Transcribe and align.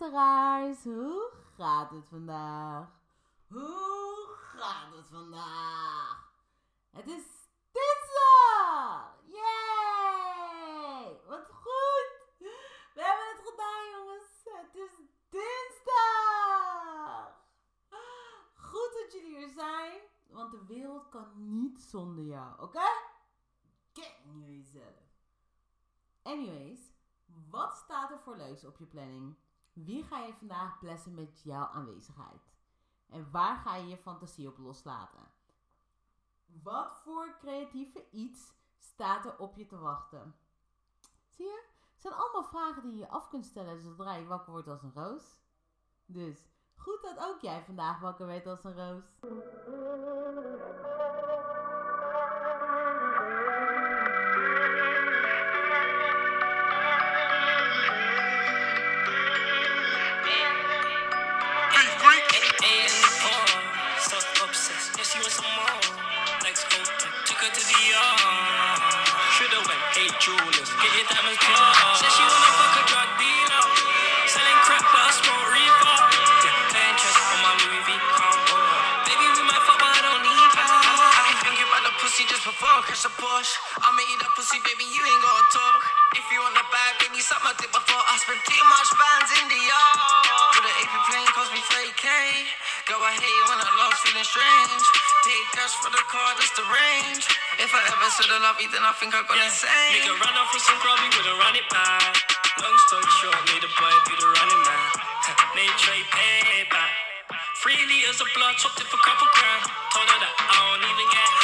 luisteraars. 0.00 0.84
Hoe 0.84 1.30
gaat 1.56 1.90
het 1.90 2.08
vandaag? 2.08 2.88
Hoe 3.48 4.26
gaat 4.36 4.94
het 4.94 5.08
vandaag? 5.08 6.32
Het 6.90 7.06
is 7.06 7.24
dinsdag! 7.72 9.14
Yay! 9.24 11.20
Wat 11.26 11.46
goed! 11.50 12.10
We 12.94 13.02
hebben 13.02 13.26
het 13.36 13.48
gedaan, 13.48 13.90
jongens. 13.90 14.44
Het 14.44 14.74
is 14.74 14.90
dinsdag! 15.28 16.40
Goed 18.54 18.92
dat 19.02 19.12
jullie 19.12 19.36
hier 19.36 19.52
zijn, 19.54 20.00
want 20.26 20.50
de 20.50 20.64
wereld 20.66 21.08
kan 21.08 21.28
niet 21.34 21.80
zonder 21.80 22.24
jou, 22.24 22.62
oké? 22.62 22.88
Ken 23.92 24.40
je 24.40 24.56
jezelf. 24.56 25.10
Anyways, 26.22 26.80
wat 27.50 27.76
staat 27.76 28.10
er 28.10 28.20
voor 28.20 28.36
leuks 28.36 28.64
op 28.64 28.78
je 28.78 28.86
planning? 28.86 29.36
Wie 29.72 30.04
ga 30.04 30.18
je 30.18 30.34
vandaag 30.34 30.78
blessen 30.78 31.14
met 31.14 31.42
jouw 31.42 31.66
aanwezigheid? 31.66 32.50
En 33.08 33.30
waar 33.30 33.56
ga 33.56 33.76
je 33.76 33.86
je 33.86 33.96
fantasie 33.96 34.48
op 34.48 34.58
loslaten? 34.58 35.30
Wat 36.46 37.00
voor 37.04 37.36
creatieve 37.38 38.10
iets 38.10 38.52
staat 38.78 39.24
er 39.24 39.38
op 39.38 39.56
je 39.56 39.66
te 39.66 39.78
wachten? 39.78 40.34
Zie 41.28 41.46
je? 41.46 41.64
Het 41.92 42.02
zijn 42.02 42.14
allemaal 42.14 42.44
vragen 42.44 42.82
die 42.82 42.96
je 42.96 43.08
af 43.08 43.28
kunt 43.28 43.46
stellen 43.46 43.80
zodra 43.80 44.14
je 44.14 44.26
wakker 44.26 44.52
wordt 44.52 44.68
als 44.68 44.82
een 44.82 44.94
roos. 44.94 45.40
Dus 46.06 46.48
goed 46.74 47.02
dat 47.02 47.18
ook 47.18 47.40
jij 47.40 47.64
vandaag 47.64 48.00
wakker 48.00 48.26
werd 48.26 48.46
als 48.46 48.64
een 48.64 48.74
roos. 48.74 49.04
I 82.82 82.90
catch 82.90 83.06
the 83.06 83.14
Porsche. 83.14 83.54
I'ma 83.78 84.02
eat 84.10 84.18
that 84.26 84.34
pussy, 84.34 84.58
baby, 84.66 84.82
you 84.90 84.98
ain't 84.98 85.22
gotta 85.22 85.46
talk. 85.54 85.80
If 86.18 86.26
you 86.34 86.42
want 86.42 86.58
the 86.58 86.66
bag, 86.66 86.98
baby, 86.98 87.22
suck 87.22 87.38
my 87.46 87.54
dick 87.54 87.70
before 87.70 88.02
I 88.10 88.18
spend 88.18 88.42
too 88.42 88.58
much 88.66 88.90
bands 88.98 89.30
in 89.38 89.46
the 89.46 89.60
yard. 89.62 89.98
With 90.58 90.66
the 90.66 90.74
AP 90.82 90.94
plane 91.06 91.30
cost 91.30 91.54
me 91.54 91.62
30k. 91.62 92.10
Girl, 92.90 92.98
I 92.98 93.14
hate 93.14 93.44
when 93.46 93.62
I 93.62 93.70
love 93.78 93.94
feeling 94.02 94.26
strange. 94.26 94.82
Take 95.22 95.46
cash 95.54 95.78
for 95.78 95.94
the 95.94 96.02
car, 96.10 96.34
that's 96.34 96.50
the 96.58 96.66
range. 96.66 97.22
If 97.62 97.70
I 97.70 97.82
ever 97.86 98.08
said 98.18 98.26
I 98.34 98.50
love 98.50 98.58
you, 98.58 98.66
then 98.74 98.82
I 98.82 98.90
think 98.98 99.14
I 99.14 99.22
got 99.30 99.38
Yeah, 99.38 99.46
same. 99.54 100.02
nigga 100.02 100.18
run 100.18 100.34
off 100.42 100.50
with 100.50 100.66
some 100.66 100.78
grubby, 100.82 101.06
wouldn't 101.06 101.38
run 101.38 101.54
it 101.54 101.68
back. 101.70 102.18
Long 102.66 102.76
story 102.90 103.06
short, 103.22 103.38
made 103.46 103.62
the 103.62 103.70
boy 103.78 103.94
do 104.10 104.14
the 104.18 104.26
running 104.42 104.62
man. 104.66 104.90
made 105.54 105.74
Trey 105.78 106.02
pay 106.10 106.66
back. 106.66 106.90
Three 107.62 107.78
liters 107.78 108.18
of 108.18 108.26
blood, 108.34 108.58
chopped 108.58 108.82
it 108.82 108.90
for 108.90 108.98
a 108.98 109.04
couple 109.06 109.30
grand. 109.38 109.70
Told 109.94 110.10
her 110.10 110.18
that 110.18 110.34
I 110.34 110.54
don't 110.66 110.82
even 110.82 111.06
get 111.14 111.41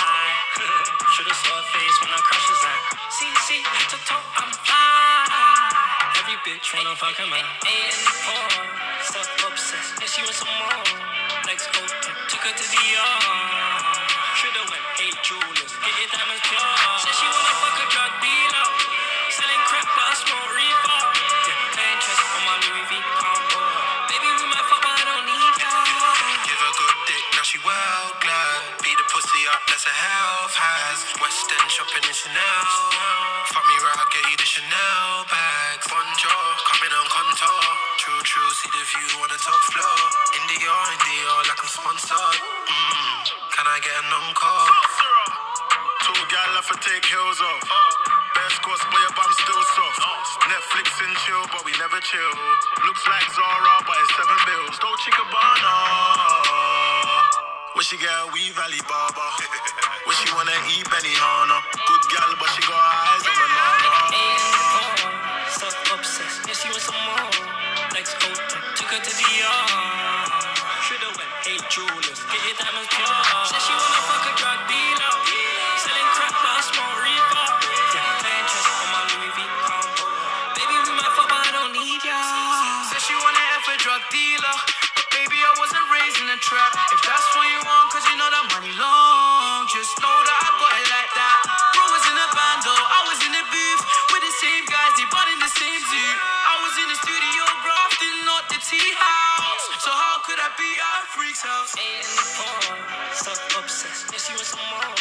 high. 1.01 1.13
Should've 1.15 1.37
saw 1.37 1.55
her 1.57 1.67
face 1.73 1.97
when 2.03 2.11
I 2.11 2.21
crashed 2.23 2.49
the 2.51 2.57
Zan. 2.63 2.81
See, 3.11 3.33
see, 3.47 3.63
head 3.63 3.89
to 3.95 3.99
toe, 4.07 4.25
I'm 4.39 4.51
fly. 4.67 6.19
Every 6.19 6.39
bitch 6.45 6.75
wanna 6.75 6.95
fuck 6.97 7.19
a 7.19 7.27
man. 7.31 7.47
And 7.67 7.99
oh, 8.29 8.51
so 9.07 9.21
obsessed. 9.49 10.01
Yeah, 10.03 10.11
she 10.11 10.23
wants 10.23 10.39
some 10.43 10.53
more. 10.59 10.83
Legs 11.47 11.67
open, 11.79 12.15
took 12.29 12.43
her 12.45 12.55
to 12.55 12.67
the 12.67 12.83
yard. 12.91 13.85
Should've 14.39 14.69
went 14.71 14.85
eight 15.03 15.19
jewelers, 15.23 15.73
get 15.83 15.95
your 15.99 16.11
diamonds 16.13 16.45
pure. 16.47 16.75
Said 17.03 17.15
she 17.17 17.27
wanna 17.27 17.55
fuck 17.63 17.77
a 17.79 17.87
drug 17.91 18.13
dealer. 18.23 18.69
Selling 19.33 19.63
crack, 19.71 19.87
but 19.95 20.07
I 20.07 20.15
smoke 20.19 20.49
reefer. 20.55 21.01
Yeah, 21.47 21.75
paying 21.77 22.01
trust 22.03 22.25
on 22.37 22.43
my 22.47 22.57
Louis 22.67 22.87
V 22.91 22.93
combo. 23.19 23.61
Baby, 24.11 24.29
we 24.35 24.45
might 24.51 24.67
fuck, 24.67 24.83
but 24.83 24.95
I 24.95 25.03
don't 25.07 25.25
need 25.27 25.55
ya. 25.63 25.73
Give 26.45 26.61
her 26.61 26.73
good 26.79 26.97
dick, 27.07 27.25
now 27.35 27.45
she 27.47 27.59
well 27.65 28.08
up, 29.55 29.63
that's 29.69 29.87
a 29.89 29.95
health 29.95 30.55
has. 30.57 30.99
West 31.21 31.49
End 31.49 31.69
shopping 31.73 32.05
in 32.05 32.15
Chanel. 32.15 32.71
Fuck 33.49 33.65
me 33.65 33.77
right, 33.81 33.99
I'll 33.99 34.13
get 34.13 34.25
you 34.29 34.37
the 34.37 34.49
Chanel 34.49 35.25
bag. 35.29 35.77
Bonjour, 35.89 36.45
coming 36.69 36.93
on 36.93 37.07
contour. 37.09 37.65
True, 38.03 38.23
true, 38.25 38.51
see 38.61 38.71
the 38.73 38.85
view 38.85 39.11
on 39.25 39.29
the 39.33 39.41
top 39.41 39.63
floor. 39.73 39.99
In 40.37 40.43
the 40.53 40.59
yard, 40.61 40.89
in 40.93 41.01
the 41.01 41.17
yard, 41.25 41.45
like 41.49 41.61
I'm 41.61 41.71
sponsored. 41.73 42.39
Mm, 42.41 43.21
can 43.57 43.67
I 43.69 43.77
get 43.81 43.95
a 43.97 44.05
non-call? 44.13 44.69
Two 46.05 46.21
gal 46.29 46.53
have 46.61 46.69
to 46.69 46.77
take 46.85 47.05
heels 47.09 47.41
off. 47.41 47.65
Best 48.37 48.61
course, 48.61 48.85
boy, 48.93 49.01
your 49.01 49.15
bum 49.17 49.33
still 49.33 49.65
soft. 49.77 50.01
Netflix 50.45 50.87
and 51.05 51.15
chill, 51.25 51.45
but 51.53 51.65
we 51.65 51.73
never 51.81 52.01
chill. 52.05 52.33
Looks 52.85 53.05
like 53.09 53.27
Zara, 53.33 53.75
but 53.85 53.97
it's 54.05 54.13
seven 54.13 54.41
bills. 54.45 54.77
Don't 54.81 54.99
Chicabana. 55.05 56.68
What 57.79 57.87
she 57.87 57.97
got 57.97 58.35
weave 58.35 58.59
Alibaba. 58.59 59.27
What 60.03 60.17
she 60.19 60.27
wanna 60.35 60.51
eat 60.75 60.83
Benny 60.91 61.15
Good 61.87 62.05
gal, 62.11 62.35
but 62.43 62.51
she 62.51 62.63
got 62.67 62.75
eyes 62.75 63.23
on 63.23 63.37
my 63.39 63.48
freak's 101.39 101.43
house? 101.43 101.75
And 101.79 102.07
oh, 102.41 103.15
so 103.15 103.33
obsessed. 103.59 104.11
Yeah, 104.13 104.19
she 104.19 104.33
wants 104.33 104.49
some 104.49 104.61
more. 104.71 104.95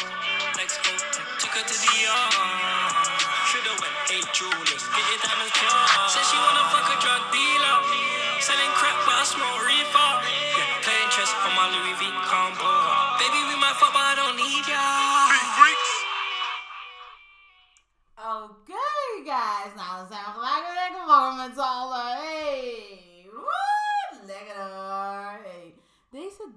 Legs 0.58 0.78
open, 0.86 1.24
took 1.40 1.52
her 1.52 1.66
to 1.66 1.74
the 1.74 1.92
yard. 2.02 3.08
Should've 3.48 3.80
went 3.80 3.94
eight 4.12 4.28
jewelers, 4.34 4.84
get 4.94 5.06
your 5.10 5.20
diamonds 5.24 5.54
pure. 5.54 6.07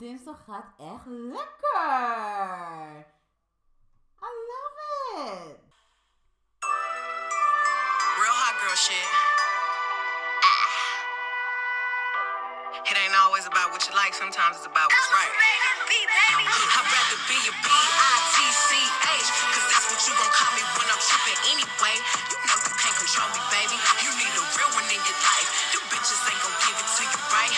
Dinsdag 0.00 0.40
gaat 0.48 0.68
echt 0.78 1.06
lekker. 1.36 3.04
I 4.26 4.28
love 4.50 4.76
it. 5.28 5.60
Real 8.20 8.36
hot 8.42 8.56
girl 8.60 8.78
shit. 8.86 9.08
Ah. 10.48 10.68
It 12.88 12.96
ain't 12.96 13.16
always 13.24 13.44
about 13.44 13.68
what 13.72 13.84
you 13.84 13.92
like, 13.92 14.14
sometimes 14.16 14.56
it's 14.56 14.64
about 14.72 14.88
what's 14.88 15.12
right. 15.12 15.34
I'd 16.76 16.88
rather 16.96 17.20
be 17.28 17.36
a 17.52 17.54
B-I-T-C-H, 17.66 19.28
cause 19.52 19.66
that's 19.68 19.86
what 19.92 20.00
you 20.08 20.12
gon' 20.16 20.32
call 20.32 20.52
me 20.56 20.62
when 20.80 20.88
I'm 20.88 21.02
tripping 21.08 21.38
anyway. 21.52 21.96
You 22.32 22.38
know 22.48 22.56
you 22.56 22.72
can't 22.80 22.96
control 22.96 23.28
me, 23.36 23.40
baby. 23.52 23.76
You 24.00 24.10
need 24.16 24.32
a 24.32 24.44
real 24.56 24.70
one 24.72 24.88
in 24.88 24.96
your 24.96 25.18
life. 25.28 25.48
Them 25.76 25.84
bitches 25.92 26.24
ain't 26.24 26.40
gon' 26.40 26.56
give 26.64 26.76
it 26.80 26.88
to 26.88 27.02
you, 27.04 27.20
right? 27.36 27.52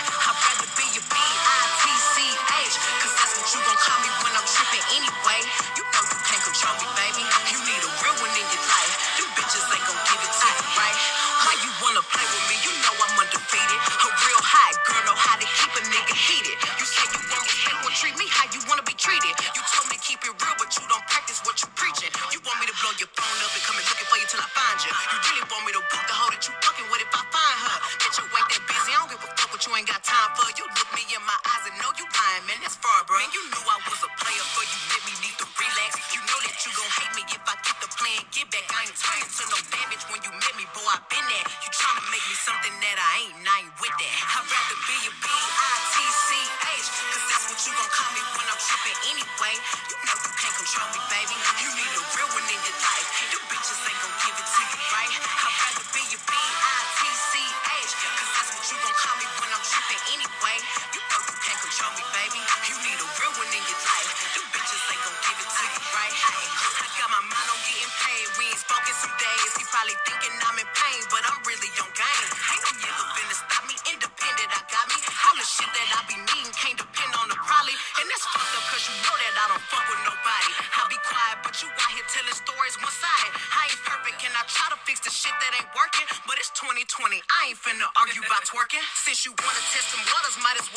I 79.43 79.51
don't 79.51 79.67
fuck 79.75 79.83
with 79.91 79.99
nobody. 80.07 80.55
I 80.55 80.87
be 80.87 80.95
quiet, 81.03 81.43
but 81.43 81.59
you 81.59 81.67
out 81.67 81.91
here 81.99 82.07
telling 82.15 82.31
stories 82.31 82.79
one 82.79 82.95
side. 82.95 83.31
I 83.51 83.75
ain't 83.75 83.83
perfect 83.83 84.23
and 84.23 84.31
I 84.39 84.47
try 84.47 84.71
to 84.71 84.79
fix 84.87 85.03
the 85.03 85.11
shit 85.11 85.35
that 85.35 85.51
ain't 85.59 85.67
working. 85.75 86.07
But 86.31 86.39
it's 86.39 86.55
2020, 86.55 87.19
I 87.27 87.51
ain't 87.51 87.59
finna 87.59 87.91
argue 87.99 88.23
about 88.23 88.47
twerking. 88.47 88.79
Since 88.95 89.27
you 89.27 89.35
wanna 89.35 89.59
test 89.75 89.91
some 89.91 90.05
waters, 90.15 90.39
might 90.47 90.55
as 90.63 90.71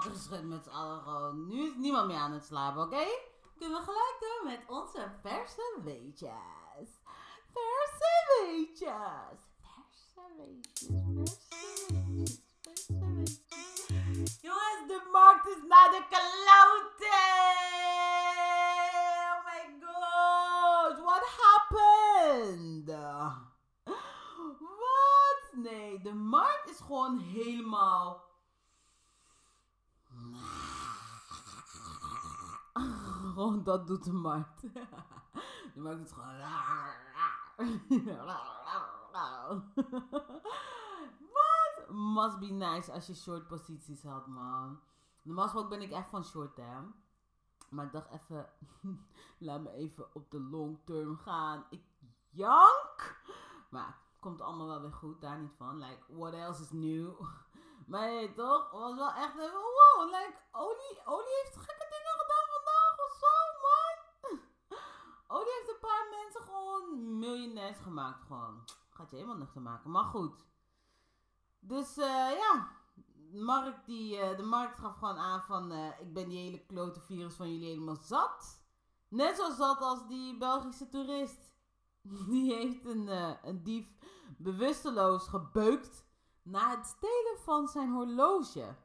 wakker 0.00 0.20
geschud 0.20 0.48
met 0.48 0.64
z'n 0.64 0.70
allen 0.70 1.02
gewoon. 1.02 1.48
Nu 1.48 1.66
is 1.66 1.74
niemand 1.76 2.06
meer 2.06 2.16
aan 2.16 2.32
het 2.32 2.44
slapen, 2.44 2.82
oké? 2.82 3.06
Kunnen 3.58 3.78
we 3.78 3.84
gelijk 3.84 4.16
doen 4.20 4.50
met 4.50 4.60
onze 4.68 5.12
verse 5.22 5.78
weetjes. 5.84 6.90
Verse 7.52 8.42
weetjes. 8.42 9.40
Verse 9.60 10.34
weetjes. 10.36 10.99
Dat 33.40 33.86
doet 33.86 34.04
de 34.04 34.12
markt. 34.12 34.62
De 35.74 35.80
markt 35.80 35.98
doet 35.98 36.12
gewoon... 36.12 36.38
Wat? 41.34 41.88
Must 41.88 42.38
be 42.38 42.46
nice 42.46 42.92
als 42.92 43.06
je 43.06 43.14
short 43.14 43.46
posities 43.46 44.02
had, 44.02 44.26
man. 44.26 44.80
Normaal 45.22 45.44
gesproken 45.44 45.78
ben 45.78 45.82
ik 45.82 45.90
echt 45.90 46.08
van 46.08 46.24
short, 46.24 46.56
hè. 46.56 46.78
Maar 47.68 47.84
ik 47.84 47.92
dacht 47.92 48.10
even, 48.10 48.48
laat 49.38 49.60
me 49.60 49.70
even 49.70 50.14
op 50.14 50.30
de 50.30 50.40
long 50.40 50.78
term 50.84 51.16
gaan. 51.16 51.66
Ik 51.70 51.82
jank. 52.30 53.22
Maar 53.70 53.98
komt 54.20 54.40
allemaal 54.40 54.66
wel 54.66 54.80
weer 54.80 54.92
goed, 54.92 55.20
daar 55.20 55.38
niet 55.38 55.54
van. 55.56 55.78
Like, 55.78 56.02
what 56.08 56.32
else 56.32 56.62
is 56.62 56.70
new? 56.70 57.20
Maar 57.86 58.02
hey, 58.02 58.28
toch? 58.28 58.70
Het 58.70 58.80
was 58.80 58.94
wel 58.94 59.12
echt 59.12 59.38
even, 59.38 59.52
wow, 59.52 60.10
like, 60.10 60.34
Olie, 60.52 61.00
Olie 61.04 61.40
heeft 61.42 61.56
gekke 61.56 61.86
dingen 61.94 62.14
gedaan 62.20 62.48
vandaag 62.56 62.94
of 63.06 63.12
zo, 63.22 63.34
man. 63.64 63.96
Olie 65.26 65.52
heeft 65.52 65.68
een 65.68 65.78
paar 65.80 66.06
mensen 66.10 66.42
gewoon 66.42 67.18
gemaakt, 67.78 68.24
gewoon. 68.24 68.64
Gaat 68.90 69.10
je 69.10 69.16
helemaal 69.16 69.50
te 69.50 69.60
maken, 69.60 69.90
maar 69.90 70.04
goed. 70.04 70.44
Dus 71.60 71.96
eh, 71.96 72.30
ja, 72.30 72.68
de 73.30 73.40
markt, 73.40 73.86
die, 73.86 74.16
eh, 74.18 74.36
de 74.36 74.42
markt 74.42 74.78
gaf 74.78 74.94
gewoon 74.94 75.16
aan 75.16 75.42
van, 75.42 75.72
eh, 75.72 76.00
ik 76.00 76.12
ben 76.12 76.28
die 76.28 76.38
hele 76.38 76.66
klote 76.66 77.00
virus 77.00 77.34
van 77.34 77.52
jullie 77.52 77.68
helemaal 77.68 77.96
zat. 77.96 78.62
Net 79.08 79.36
zo 79.36 79.50
zat 79.50 79.80
als 79.80 80.06
die 80.08 80.38
Belgische 80.38 80.88
toerist. 80.88 81.48
Die 82.28 82.54
heeft 82.54 82.84
een, 82.84 83.08
een 83.48 83.62
dief 83.62 83.98
bewusteloos 84.38 85.28
gebeukt 85.28 86.04
na 86.42 86.70
het 86.76 86.86
stelen 86.86 87.38
van 87.38 87.68
zijn 87.68 87.90
horloge. 87.90 88.76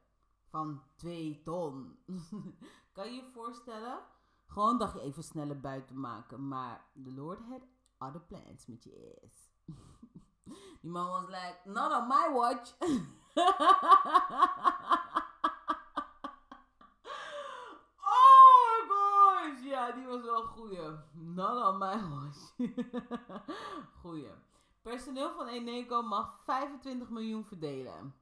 Van 0.49 0.81
2 0.95 1.41
ton. 1.43 1.97
kan 2.93 3.05
je 3.05 3.15
je 3.15 3.29
voorstellen? 3.33 3.99
Gewoon 4.47 4.77
dacht 4.77 4.93
je 4.93 5.01
even 5.01 5.23
sneller 5.23 5.59
buiten 5.59 5.99
maken. 5.99 6.47
Maar 6.47 6.85
the 7.03 7.11
Lord 7.11 7.39
had 7.49 7.61
other 7.97 8.21
plans 8.21 8.65
met 8.65 8.83
je 8.83 9.19
ass. 9.23 9.49
Die 10.81 10.89
man 10.91 11.09
was 11.09 11.29
like, 11.29 11.55
not 11.65 11.91
on 11.91 12.07
my 12.07 12.29
watch. 12.33 12.73
oh 18.05 18.85
my 18.87 18.87
gosh. 18.87 19.63
Ja, 19.63 19.91
die 19.91 20.05
was 20.05 20.21
wel 20.21 20.43
goeie. 20.43 20.99
Not 21.13 21.65
on 21.65 21.77
my 21.77 21.97
watch. 22.09 22.37
goeie. 24.01 24.31
Personeel 24.81 25.33
van 25.33 25.47
Eneco 25.47 26.01
mag 26.01 26.39
25 26.43 27.09
miljoen 27.09 27.45
verdelen. 27.45 28.15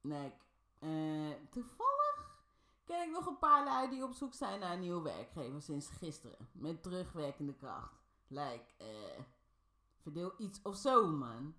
Nee, 0.00 0.32
eh, 0.78 1.34
toevallig 1.50 2.38
ken 2.84 3.02
ik 3.02 3.10
nog 3.10 3.26
een 3.26 3.38
paar 3.38 3.64
lui 3.64 3.90
die 3.90 4.04
op 4.04 4.12
zoek 4.12 4.34
zijn 4.34 4.60
naar 4.60 4.72
een 4.72 4.80
nieuwe 4.80 5.02
werkgever 5.02 5.62
sinds 5.62 5.88
gisteren. 5.88 6.48
Met 6.52 6.82
terugwerkende 6.82 7.54
kracht. 7.54 7.99
Like, 8.32 8.64
eh, 8.76 9.22
verdeel 10.02 10.34
iets 10.38 10.62
of 10.62 10.76
zo, 10.76 11.06
man. 11.06 11.54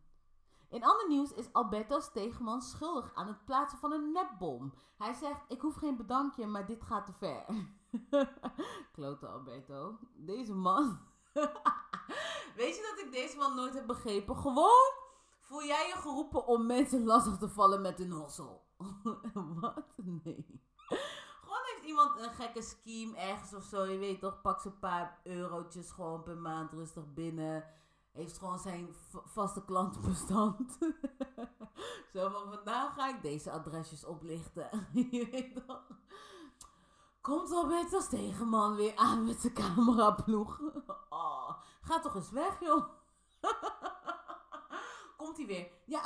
In 0.69 0.83
ander 0.83 1.07
nieuws 1.07 1.33
is 1.33 1.53
Alberto 1.53 1.99
Stegeman 1.99 2.61
schuldig 2.61 3.11
aan 3.13 3.27
het 3.27 3.45
plaatsen 3.45 3.79
van 3.79 3.91
een 3.91 4.11
nepbom. 4.11 4.73
Hij 4.97 5.13
zegt, 5.13 5.41
ik 5.47 5.61
hoef 5.61 5.75
geen 5.75 5.97
bedankje, 5.97 6.45
maar 6.45 6.65
dit 6.65 6.83
gaat 6.83 7.05
te 7.05 7.13
ver. 7.13 7.45
Klote 8.93 9.27
Alberto. 9.27 9.97
Deze 10.15 10.53
man... 10.53 10.99
Weet 12.55 12.75
je 12.75 12.93
dat 12.95 13.05
ik 13.05 13.11
deze 13.11 13.37
man 13.37 13.55
nooit 13.55 13.73
heb 13.73 13.87
begrepen? 13.87 14.35
Gewoon 14.35 14.93
voel 15.39 15.63
jij 15.63 15.87
je 15.87 15.93
geroepen 15.95 16.47
om 16.47 16.65
mensen 16.65 17.05
lastig 17.05 17.37
te 17.37 17.49
vallen 17.49 17.81
met 17.81 17.99
een 17.99 18.11
hossel. 18.11 18.65
Wat? 19.61 19.85
Nee. 19.95 20.61
Een 22.01 22.33
gekke 22.33 22.61
scheme 22.61 23.17
ergens 23.17 23.53
of 23.53 23.63
zo. 23.63 23.83
Je 23.83 23.97
weet 23.97 24.19
toch, 24.19 24.41
pak 24.41 24.59
ze 24.59 24.67
een 24.67 24.79
paar 24.79 25.19
eurotjes 25.23 25.91
gewoon 25.91 26.23
per 26.23 26.37
maand 26.37 26.71
rustig 26.71 27.13
binnen. 27.13 27.63
Heeft 28.11 28.37
gewoon 28.37 28.59
zijn 28.59 28.95
vaste 29.25 29.65
klantenbestand. 29.65 30.77
zo 32.13 32.29
van 32.29 32.53
vandaag 32.53 32.93
ga 32.93 33.07
ik 33.07 33.21
deze 33.21 33.51
adresjes 33.51 34.05
oplichten. 34.05 34.87
je 35.11 35.27
weet 35.31 35.67
toch. 35.67 35.83
Komt 37.21 37.51
Alberto 37.51 37.99
Stegeman 37.99 38.75
weer 38.75 38.95
aan 38.95 39.25
met 39.25 39.41
zijn 39.41 39.53
cameraploeg. 39.53 40.59
Oh, 41.09 41.57
ga 41.81 41.99
toch 41.99 42.15
eens 42.15 42.31
weg, 42.31 42.59
joh. 42.59 42.89
Komt 45.17 45.37
hij 45.37 45.45
weer. 45.45 45.71
Ja, 45.85 46.01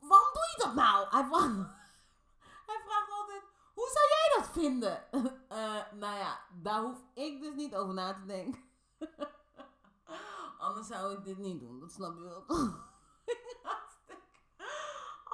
waarom 0.00 0.32
doe 0.32 0.52
je 0.56 0.62
dat 0.64 0.74
nou? 0.74 1.06
Hij 1.10 1.28
zou 3.92 4.08
jij 4.08 4.32
dat 4.36 4.48
vinden? 4.48 5.04
Eh, 5.52 5.92
nou 5.92 6.18
ja, 6.18 6.40
daar 6.52 6.80
hoef 6.80 6.98
ik 7.14 7.40
dus 7.40 7.54
niet 7.54 7.76
over 7.76 7.94
na 7.94 8.14
te 8.14 8.24
denken. 8.24 8.60
Anders 10.58 10.86
zou 10.86 11.12
ik 11.12 11.24
dit 11.24 11.38
niet 11.38 11.60
doen, 11.60 11.80
dat 11.80 11.92
snap 11.92 12.16
je 12.16 12.22
wel. 12.22 12.44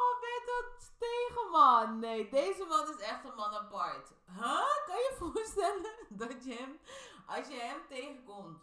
Alberto 0.00 0.56
Stegeman. 0.78 1.98
Nee, 1.98 2.30
deze 2.30 2.64
man 2.68 2.88
is 2.88 3.00
echt 3.00 3.24
een 3.24 3.34
man 3.34 3.54
apart. 3.54 4.12
Huh? 4.26 4.84
Kan 4.86 4.96
je 4.96 5.14
voorstellen 5.18 5.94
dat 6.08 6.44
je 6.44 6.54
hem, 6.54 6.78
als 7.26 7.48
je 7.48 7.60
hem 7.60 7.80
tegenkomt. 7.88 8.62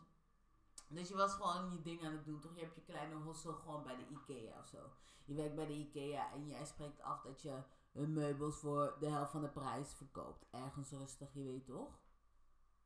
Dus 0.88 1.08
je 1.08 1.16
was 1.16 1.34
gewoon 1.34 1.72
je 1.72 1.82
ding 1.82 2.06
aan 2.06 2.12
het 2.12 2.26
doen, 2.26 2.40
toch? 2.40 2.56
Je 2.56 2.62
hebt 2.62 2.76
je 2.76 2.82
kleine 2.82 3.16
hossel 3.16 3.54
gewoon 3.54 3.84
bij 3.84 3.96
de 3.96 4.08
Ikea 4.08 4.60
of 4.60 4.68
zo. 4.68 4.78
Je 5.26 5.34
werkt 5.34 5.56
bij 5.56 5.66
de 5.66 5.74
Ikea 5.74 6.32
en 6.32 6.48
jij 6.48 6.66
spreekt 6.66 7.02
af 7.02 7.22
dat 7.22 7.42
je 7.42 7.64
hun 7.96 8.14
meubels 8.14 8.56
voor 8.56 8.96
de 9.00 9.10
helft 9.10 9.32
van 9.32 9.42
de 9.42 9.50
prijs 9.50 9.94
verkoopt. 9.94 10.46
Ergens 10.52 10.92
rustig, 10.92 11.34
je 11.34 11.44
weet 11.44 11.66
toch? 11.66 12.00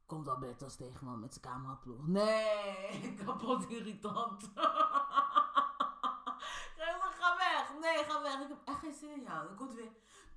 Komt 0.06 0.28
Alberto 0.28 0.68
Stegeman 0.68 1.20
met 1.20 1.34
zijn 1.34 1.54
cameraploeg. 1.54 2.08
Nee, 2.08 3.16
kapot 3.26 3.70
irritant. 3.70 4.44
Ga 7.20 7.38
weg. 7.38 7.80
Nee, 7.80 8.04
ga 8.04 8.22
weg. 8.22 8.40
Ik 8.40 8.48
heb 8.48 8.58
echt 8.66 8.80
geen 8.80 8.94
zin 8.94 9.10
in. 9.10 9.26
Dan 9.26 9.56
komt 9.56 9.74
weer. 9.74 9.92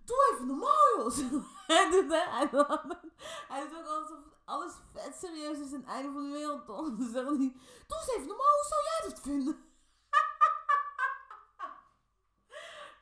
Doe 0.05 0.33
even 0.33 0.47
normaal, 0.47 0.97
joh. 0.97 1.45
hij, 1.67 1.91
doet, 1.91 2.11
hij, 2.11 2.49
hij 3.49 3.69
doet 3.69 3.79
ook 3.79 3.87
alsof 3.87 4.19
alles 4.45 4.73
vet 4.93 5.15
serieus 5.15 5.59
is 5.59 5.73
en 5.73 5.81
het 5.81 5.89
einde 5.89 6.13
van 6.13 6.23
de 6.23 6.31
wereld? 6.31 6.67
Dan 6.67 6.97
zegt 7.13 7.27
hij, 7.27 7.37
doe 7.87 7.99
eens 7.99 8.09
even 8.09 8.27
normaal. 8.27 8.57
Hoe 8.61 8.67
zou 8.69 8.83
jij 8.83 9.09
dat 9.09 9.21
vinden? 9.21 9.71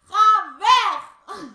Ga 0.03 0.57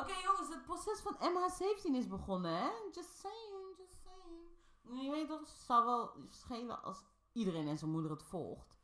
Oké 0.00 0.14
jongens, 0.24 0.48
het 0.48 0.62
proces 0.62 1.00
van 1.00 1.16
MH17 1.20 1.82
is 1.82 2.06
begonnen, 2.06 2.56
hè? 2.56 2.70
Just 2.92 3.18
saying, 3.18 3.76
just 3.78 3.98
saying. 4.04 5.02
Je 5.02 5.10
weet 5.10 5.28
toch, 5.28 5.40
het 5.40 5.48
zou 5.48 5.84
wel 5.84 6.12
schelen 6.28 6.82
als 6.82 7.04
iedereen 7.32 7.68
en 7.68 7.78
zijn 7.78 7.90
moeder 7.90 8.10
het 8.10 8.22
volgt. 8.22 8.76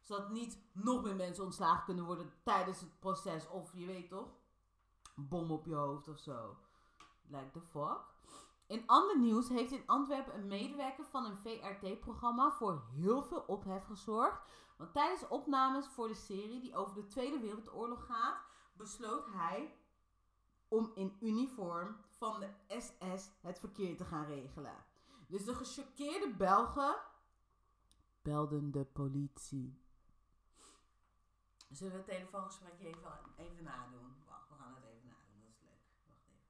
Zodat 0.00 0.30
niet 0.30 0.58
nog 0.72 1.02
meer 1.02 1.16
mensen 1.16 1.44
ontslagen 1.44 1.84
kunnen 1.84 2.04
worden 2.04 2.32
tijdens 2.42 2.80
het 2.80 2.98
proces. 2.98 3.48
Of 3.48 3.72
je 3.74 3.86
weet 3.86 4.08
toch, 4.08 4.28
bom 5.14 5.50
op 5.50 5.64
je 5.64 5.74
hoofd 5.74 6.08
of 6.08 6.18
zo. 6.18 6.56
Like 7.26 7.50
the 7.50 7.60
fuck. 7.60 8.00
In 8.66 8.82
ander 8.86 9.18
nieuws 9.18 9.48
heeft 9.48 9.72
in 9.72 9.86
Antwerpen 9.86 10.34
een 10.34 10.46
medewerker 10.46 11.04
van 11.04 11.24
een 11.24 11.36
VRT-programma 11.36 12.52
voor 12.52 12.82
heel 12.94 13.22
veel 13.22 13.44
ophef 13.46 13.84
gezorgd. 13.84 14.42
Want 14.78 14.92
tijdens 14.92 15.28
opnames 15.28 15.86
voor 15.86 16.08
de 16.08 16.14
serie 16.14 16.60
die 16.60 16.74
over 16.74 16.94
de 16.94 17.06
Tweede 17.06 17.38
Wereldoorlog 17.38 18.06
gaat, 18.06 18.38
besloot 18.72 19.26
hij 19.32 19.74
om 20.68 20.90
in 20.94 21.16
uniform 21.20 21.96
van 22.08 22.40
de 22.40 22.80
SS 22.80 23.30
het 23.40 23.58
verkeer 23.58 23.96
te 23.96 24.04
gaan 24.04 24.26
regelen. 24.26 24.84
Dus 25.26 25.44
de 25.44 25.54
gechoqueerde 25.54 26.34
Belgen 26.34 26.96
belden 28.22 28.70
de 28.70 28.84
politie. 28.84 29.86
Zullen 31.70 31.92
we 31.92 31.98
het 31.98 32.06
telefoongesprekje 32.06 32.86
even, 32.86 33.00
even 33.36 33.64
nadoen? 33.64 34.14
Wacht, 34.28 34.48
we 34.48 34.54
gaan 34.54 34.74
het 34.74 34.84
even 34.84 35.08
nadoen. 35.08 35.40
Dat 35.40 35.52
is 35.52 35.60
leuk. 35.62 35.82
Wacht 36.06 36.24
even. 36.28 36.48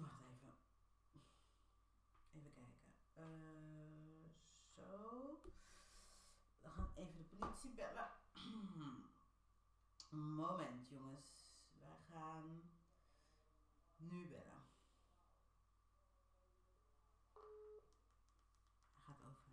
Wacht 0.00 0.22
even. 0.32 0.54
Even 2.34 2.52
kijken. 2.52 2.92
Eh, 3.14 3.24
zo. 4.76 5.40
We 6.60 6.68
gaan 6.68 6.90
bellen. 7.66 8.10
Moment, 10.36 10.88
jongens. 10.88 11.52
Wij 11.80 11.96
gaan 12.10 12.70
nu 13.96 14.26
bellen. 14.28 14.66
Hij 18.94 19.02
gaat 19.02 19.24
over. 19.24 19.52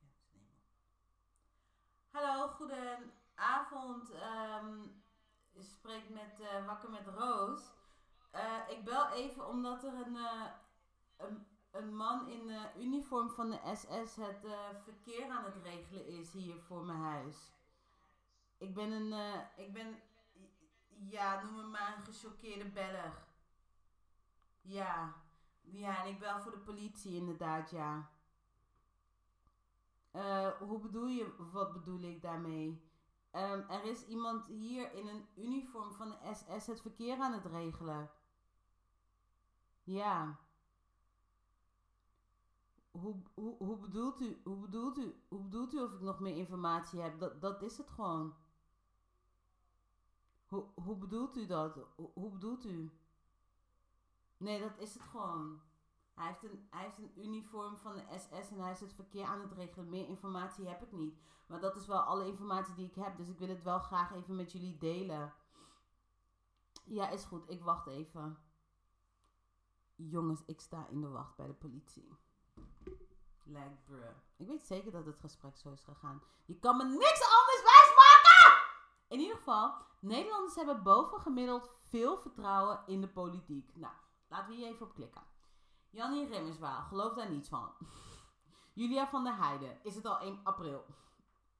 Ja, 0.00 0.08
ze 0.14 0.36
nemen 0.36 0.56
op. 0.56 0.64
Hallo, 2.10 2.48
goedenavond. 2.48 4.10
Ehm 4.10 5.06
ik 5.52 5.62
spreek 5.62 6.08
met 6.08 6.40
eh, 6.40 6.66
Wakker 6.66 6.90
met 6.90 7.06
Roos. 7.06 7.60
Eh, 8.30 8.58
ik 8.68 8.84
bel 8.84 9.08
even 9.08 9.48
omdat 9.48 9.84
er 9.84 9.94
een, 9.94 10.16
eh, 10.16 10.44
een, 11.70 11.96
man 11.96 12.28
in 12.28 12.52
uniform 12.78 13.30
van 13.30 13.50
de 13.50 13.60
SS 13.74 14.16
het 14.16 14.46
verkeer 14.82 15.30
aan 15.30 15.44
het 15.44 15.56
regelen 15.62 16.06
is 16.06 16.32
hier 16.32 16.60
voor 16.60 16.84
mijn 16.84 16.98
huis. 16.98 17.52
Ik 18.58 18.74
ben 18.74 18.90
een, 18.90 19.42
ik 19.56 19.72
ben, 19.72 20.02
ja, 21.08 21.42
noem 21.42 21.54
me 21.54 21.62
maar 21.62 21.96
een 21.96 22.04
gechoqueerde 22.04 22.68
Belg. 22.68 23.26
Ja, 24.60 25.14
ja, 25.60 26.02
en 26.02 26.08
ik 26.08 26.18
bel 26.18 26.40
voor 26.40 26.52
de 26.52 26.58
politie 26.58 27.16
inderdaad, 27.16 27.70
ja. 27.70 28.10
Hoe 30.58 30.80
bedoel 30.80 31.06
je, 31.06 31.34
wat 31.52 31.72
bedoel 31.72 32.00
ik 32.00 32.22
daarmee? 32.22 32.87
Ehm, 33.38 33.70
er 33.70 33.84
is 33.84 34.06
iemand 34.06 34.46
hier 34.46 34.92
in 34.92 35.08
een 35.08 35.26
uniform 35.36 35.92
van 35.92 36.10
de 36.10 36.34
SS 36.34 36.66
het 36.66 36.80
verkeer 36.80 37.18
aan 37.18 37.32
het 37.32 37.44
regelen. 37.44 38.10
Ja. 39.82 40.38
Hoe, 42.90 43.16
hoe, 43.34 43.56
hoe 43.56 43.76
bedoelt 43.76 44.20
u, 44.20 44.40
hoe 44.44 44.56
bedoelt 44.56 44.98
u, 44.98 45.14
hoe 45.28 45.40
bedoelt 45.42 45.74
u 45.74 45.80
of 45.80 45.92
ik 45.92 46.00
nog 46.00 46.20
meer 46.20 46.36
informatie 46.36 47.00
heb? 47.00 47.18
Dat, 47.18 47.40
dat 47.40 47.62
is 47.62 47.78
het 47.78 47.90
gewoon. 47.90 48.34
Hoe, 50.46 50.64
hoe 50.74 50.96
bedoelt 50.96 51.36
u 51.36 51.46
dat? 51.46 51.78
Hoe, 51.96 52.10
hoe 52.14 52.30
bedoelt 52.30 52.64
u? 52.64 52.90
Nee, 54.36 54.60
dat 54.60 54.78
is 54.78 54.94
het 54.94 55.02
gewoon. 55.02 55.60
Hij 56.18 56.26
heeft, 56.26 56.42
een, 56.42 56.66
hij 56.70 56.82
heeft 56.82 56.98
een 56.98 57.12
uniform 57.16 57.76
van 57.76 57.94
de 57.94 58.18
SS 58.18 58.50
en 58.50 58.60
hij 58.60 58.72
is 58.72 58.80
het 58.80 58.94
verkeer 58.94 59.24
aan 59.24 59.40
het 59.40 59.52
regelen. 59.52 59.88
Meer 59.88 60.08
informatie 60.08 60.68
heb 60.68 60.82
ik 60.82 60.92
niet. 60.92 61.18
Maar 61.46 61.60
dat 61.60 61.76
is 61.76 61.86
wel 61.86 62.00
alle 62.00 62.26
informatie 62.26 62.74
die 62.74 62.86
ik 62.86 62.94
heb. 62.94 63.16
Dus 63.16 63.28
ik 63.28 63.38
wil 63.38 63.48
het 63.48 63.62
wel 63.62 63.78
graag 63.78 64.12
even 64.12 64.36
met 64.36 64.52
jullie 64.52 64.78
delen. 64.78 65.34
Ja, 66.84 67.08
is 67.08 67.24
goed. 67.24 67.50
Ik 67.50 67.62
wacht 67.62 67.86
even. 67.86 68.38
Jongens, 69.94 70.42
ik 70.46 70.60
sta 70.60 70.86
in 70.88 71.00
de 71.00 71.08
wacht 71.08 71.36
bij 71.36 71.46
de 71.46 71.52
politie. 71.52 72.16
Like, 73.44 73.76
bruh. 73.84 74.08
Ik 74.36 74.46
weet 74.46 74.66
zeker 74.66 74.92
dat 74.92 75.06
het 75.06 75.18
gesprek 75.18 75.56
zo 75.56 75.72
is 75.72 75.84
gegaan. 75.84 76.22
Je 76.44 76.58
kan 76.58 76.76
me 76.76 76.84
niks 76.84 77.22
anders 77.22 77.62
wijsmaken! 77.62 78.66
In 79.08 79.20
ieder 79.20 79.36
geval, 79.36 79.74
Nederlanders 80.00 80.54
hebben 80.54 80.82
bovengemiddeld 80.82 81.70
veel 81.88 82.18
vertrouwen 82.18 82.82
in 82.86 83.00
de 83.00 83.08
politiek. 83.08 83.70
Nou, 83.74 83.94
laten 84.28 84.48
we 84.50 84.56
hier 84.56 84.66
even 84.66 84.86
op 84.86 84.94
klikken. 84.94 85.22
Jannie 85.90 86.28
Remmerswaal, 86.28 86.82
geloof 86.82 87.14
daar 87.14 87.30
niets 87.30 87.48
van. 87.48 87.72
Julia 88.78 89.06
van 89.06 89.24
der 89.24 89.36
Heijden, 89.36 89.78
is 89.82 89.94
het 89.94 90.06
al 90.06 90.20
1 90.20 90.40
april? 90.44 90.84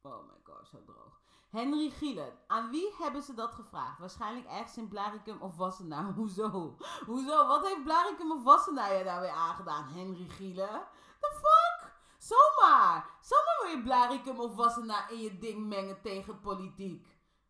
Oh 0.03 0.27
my 0.27 0.41
god, 0.43 0.67
zo 0.67 0.85
droog. 0.85 1.21
Henry 1.51 1.91
Gielen, 1.91 2.39
aan 2.47 2.71
wie 2.71 2.95
hebben 2.99 3.23
ze 3.23 3.35
dat 3.35 3.55
gevraagd? 3.55 3.99
Waarschijnlijk 3.99 4.47
ergens 4.47 4.77
in 4.77 4.89
Blaricum 4.89 5.41
of 5.41 5.57
Wassenaar. 5.57 6.13
Hoezo? 6.19 6.77
Hoezo? 7.07 7.47
Wat 7.47 7.67
heeft 7.67 7.85
Blaricum 7.85 8.33
of 8.33 8.43
Wassenaar 8.43 8.95
je 8.95 9.05
daar 9.05 9.21
weer 9.21 9.31
aangedaan? 9.31 9.85
Henry 9.85 10.29
Gielen? 10.29 10.83
The 11.21 11.31
fuck? 11.33 11.93
Zomaar! 12.19 13.11
Zomaar 13.21 13.59
wil 13.63 13.77
je 13.77 13.83
Blaricum 13.83 14.41
of 14.41 14.55
Wassenaar 14.55 15.13
in 15.13 15.19
je 15.19 15.39
ding 15.39 15.67
mengen 15.67 16.01
tegen 16.01 16.41
politiek. 16.41 17.07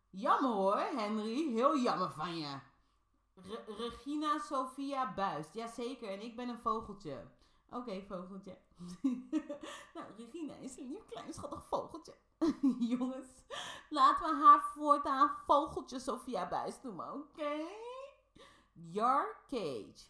Jammer 0.09 0.51
hoor, 0.51 0.77
Henry. 0.77 1.53
Heel 1.53 1.77
jammer 1.77 2.11
van 2.11 2.37
je. 2.37 2.59
Re- 3.43 3.73
Regina 3.77 4.39
Sophia 4.39 5.13
Buist. 5.13 5.53
Jazeker, 5.53 6.09
en 6.09 6.21
ik 6.21 6.35
ben 6.35 6.49
een 6.49 6.59
vogeltje. 6.59 7.27
Oké, 7.69 8.01
vogeltje. 8.01 8.57
nou, 9.93 10.05
Regina 10.17 10.53
is 10.55 10.77
een 10.77 10.87
lief 10.87 11.05
klein 11.05 11.33
schattig 11.33 11.65
vogeltje. 11.65 12.15
Jongens, 12.97 13.27
laten 13.89 14.29
we 14.29 14.43
haar 14.45 14.61
voortaan 14.61 15.31
vogeltje 15.45 15.99
Sophia 15.99 16.47
Buist 16.47 16.83
noemen, 16.83 17.13
oké? 17.13 17.65
Jar 18.73 19.43
Cage. 19.47 20.07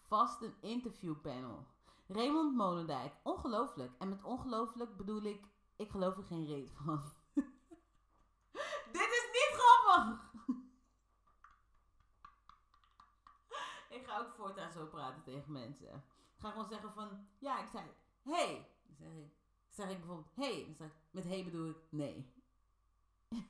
Vast 0.00 0.42
een 0.42 0.54
interviewpanel. 0.60 1.66
Raymond 2.08 2.54
Molendijk. 2.54 3.14
Ongelooflijk. 3.22 3.92
En 3.98 4.08
met 4.08 4.24
ongelooflijk 4.24 4.96
bedoel 4.96 5.22
ik, 5.22 5.46
ik 5.76 5.90
geloof 5.90 6.16
er 6.16 6.24
geen 6.24 6.46
reet 6.46 6.70
van. 6.70 7.02
Dit 8.92 9.08
is 9.10 9.28
niet 9.32 9.50
grappig! 9.52 10.34
ik 13.88 14.05
ook 14.20 14.32
voortaan 14.34 14.72
zo 14.72 14.86
praten 14.86 15.22
tegen 15.22 15.52
mensen. 15.52 15.94
Ik 16.36 16.42
ga 16.42 16.50
gewoon 16.50 16.68
zeggen 16.68 16.92
van, 16.92 17.26
ja, 17.38 17.60
ik 17.60 17.68
zei, 17.68 17.84
hey. 18.22 18.70
Dan 18.86 19.30
zeg 19.68 19.86
ik, 19.86 19.92
ik 19.92 19.98
bijvoorbeeld, 19.98 20.34
hey. 20.34 20.64
Dan 20.64 20.74
zeg 20.74 20.86
ik, 20.86 20.94
met 21.10 21.24
hey 21.24 21.44
bedoel 21.44 21.68
ik 21.68 21.76
nee. 21.88 22.32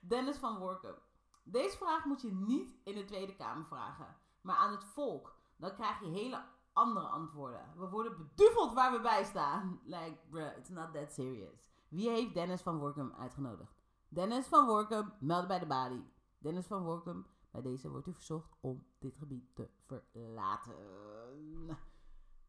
Dennis 0.00 0.36
van 0.36 0.58
Workum. 0.58 0.94
Deze 1.42 1.76
vraag 1.76 2.04
moet 2.04 2.20
je 2.20 2.32
niet 2.32 2.76
in 2.84 2.94
de 2.94 3.04
Tweede 3.04 3.36
Kamer 3.36 3.66
vragen, 3.66 4.16
maar 4.40 4.56
aan 4.56 4.72
het 4.72 4.84
volk. 4.84 5.36
Dan 5.56 5.74
krijg 5.74 6.00
je 6.00 6.06
hele 6.06 6.44
andere 6.72 7.06
antwoorden. 7.06 7.72
We 7.76 7.88
worden 7.88 8.16
beduveld 8.16 8.72
waar 8.72 8.92
we 8.92 9.00
bij 9.00 9.24
staan. 9.24 9.80
Like, 9.84 10.16
bruh, 10.28 10.56
it's 10.56 10.68
not 10.68 10.94
that 10.94 11.12
serious. 11.12 11.70
Wie 11.88 12.10
heeft 12.10 12.34
Dennis 12.34 12.60
van 12.60 12.78
Workum 12.78 13.14
uitgenodigd? 13.18 13.72
Dennis 14.08 14.46
van 14.46 14.66
Workum, 14.66 15.12
melden 15.18 15.48
bij 15.48 15.58
de 15.58 15.66
balie. 15.66 16.10
Dennis 16.38 16.66
van 16.66 16.82
Workum, 16.82 17.26
bij 17.50 17.62
deze 17.62 17.90
wordt 17.90 18.06
u 18.06 18.12
verzocht 18.12 18.56
om 18.60 18.86
dit 18.98 19.16
gebied 19.16 19.54
te 19.54 19.68
verlaten. 19.86 20.76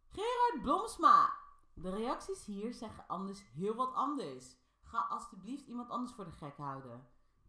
Gerard 0.09 0.61
Blomsma. 0.61 1.33
De 1.73 1.89
reacties 1.89 2.45
hier 2.45 2.73
zeggen 2.73 3.07
anders 3.07 3.43
heel 3.51 3.75
wat 3.75 3.93
anders. 3.93 4.55
Ga 4.81 4.99
alstublieft 4.99 5.67
iemand 5.67 5.89
anders 5.89 6.13
voor 6.13 6.25
de 6.25 6.31
gek 6.31 6.57
houden. 6.57 7.07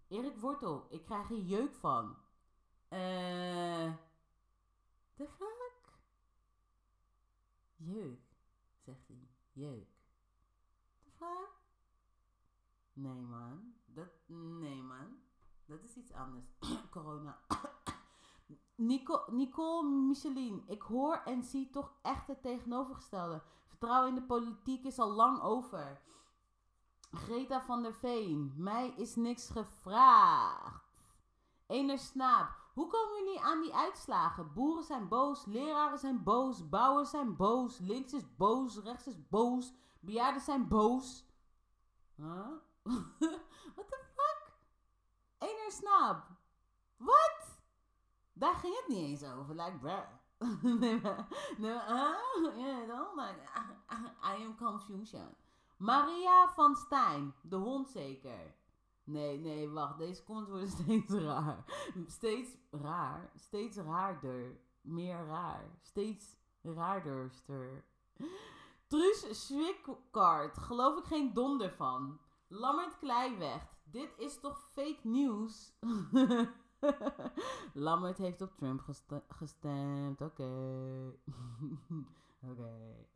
Erik 0.08 0.36
Wortel, 0.36 0.86
ik 0.88 1.04
krijg 1.04 1.28
hier 1.28 1.42
jeuk 1.42 1.74
van. 1.74 2.16
Eh. 2.88 3.92
the 5.14 5.28
fuck? 5.28 5.98
Jeuk, 7.76 8.20
zegt 8.76 9.08
hij. 9.08 9.28
Jeuk. 9.52 9.88
The 11.02 11.10
fuck? 11.10 11.50
Nee 12.92 13.20
man. 13.20 13.74
Dat, 13.84 14.08
nee 14.26 14.82
man. 14.82 15.19
Dat 15.70 15.82
is 15.82 15.96
iets 15.96 16.12
anders. 16.12 16.44
Corona. 16.90 17.38
Nico, 18.74 19.24
Nicole 19.30 19.88
Micheline, 19.88 20.62
ik 20.66 20.82
hoor 20.82 21.22
en 21.24 21.42
zie 21.42 21.70
toch 21.70 21.92
echt 22.02 22.26
het 22.26 22.42
tegenovergestelde. 22.42 23.42
Vertrouwen 23.68 24.08
in 24.08 24.14
de 24.14 24.22
politiek 24.22 24.84
is 24.84 24.98
al 24.98 25.10
lang 25.10 25.40
over. 25.40 26.00
Greta 27.10 27.60
van 27.60 27.82
der 27.82 27.94
Veen, 27.94 28.52
mij 28.56 28.88
is 28.96 29.16
niks 29.16 29.50
gevraagd. 29.50 31.02
Ener 31.66 31.98
Snaap, 31.98 32.48
hoe 32.74 32.86
komen 32.86 33.24
jullie 33.24 33.40
aan 33.40 33.60
die 33.60 33.74
uitslagen? 33.74 34.52
Boeren 34.52 34.84
zijn 34.84 35.08
boos, 35.08 35.44
leraren 35.44 35.98
zijn 35.98 36.22
boos, 36.22 36.68
bouwers 36.68 37.10
zijn 37.10 37.36
boos, 37.36 37.78
links 37.78 38.12
is 38.12 38.36
boos, 38.36 38.78
rechts 38.78 39.06
is 39.06 39.28
boos, 39.28 39.72
bejaarden 40.00 40.42
zijn 40.42 40.68
boos. 40.68 41.26
Huh? 42.16 42.48
The 43.76 43.84
fuck? 43.88 44.09
Ener 45.40 45.72
Snaap, 45.72 46.26
wat? 46.96 47.58
Daar 48.32 48.54
ging 48.54 48.76
het 48.76 48.88
niet 48.88 49.04
eens 49.04 49.24
over. 49.32 49.54
Like, 49.54 49.78
bruh. 49.78 50.08
nee, 50.80 51.00
maar, 51.00 51.26
nee, 51.58 51.74
ah, 51.74 52.14
yeah, 52.56 52.88
dan, 52.88 53.06
like, 53.14 53.40
I 54.22 54.44
am 54.44 54.56
confusion. 54.56 55.34
Maria 55.76 56.48
van 56.54 56.76
Stijn, 56.76 57.34
de 57.42 57.56
hond 57.56 57.90
zeker. 57.90 58.54
Nee, 59.04 59.38
nee, 59.38 59.68
wacht. 59.68 59.98
Deze 59.98 60.24
comment 60.24 60.48
wordt 60.48 60.70
steeds 60.78 61.12
raar. 61.12 61.64
Steeds 62.06 62.50
raar. 62.70 63.32
Steeds 63.34 63.76
raarder. 63.76 64.60
Meer 64.80 65.26
raar. 65.26 65.78
Steeds 65.82 66.36
raarderster. 66.62 67.84
Truus 68.86 69.46
Schwickart. 69.46 70.58
Geloof 70.58 70.98
ik 70.98 71.04
geen 71.04 71.34
donder 71.34 71.70
van. 71.70 72.20
Lammert 72.48 72.98
Kleiwecht. 72.98 73.79
Dit 73.90 74.14
is 74.18 74.40
toch 74.40 74.58
fake 74.72 74.98
news? 75.02 75.72
Lammert 77.74 78.18
heeft 78.18 78.40
op 78.40 78.56
Trump 78.56 78.80
geste- 78.80 79.24
gestemd. 79.28 80.20
Oké. 80.20 80.50
Oké. 82.50 83.06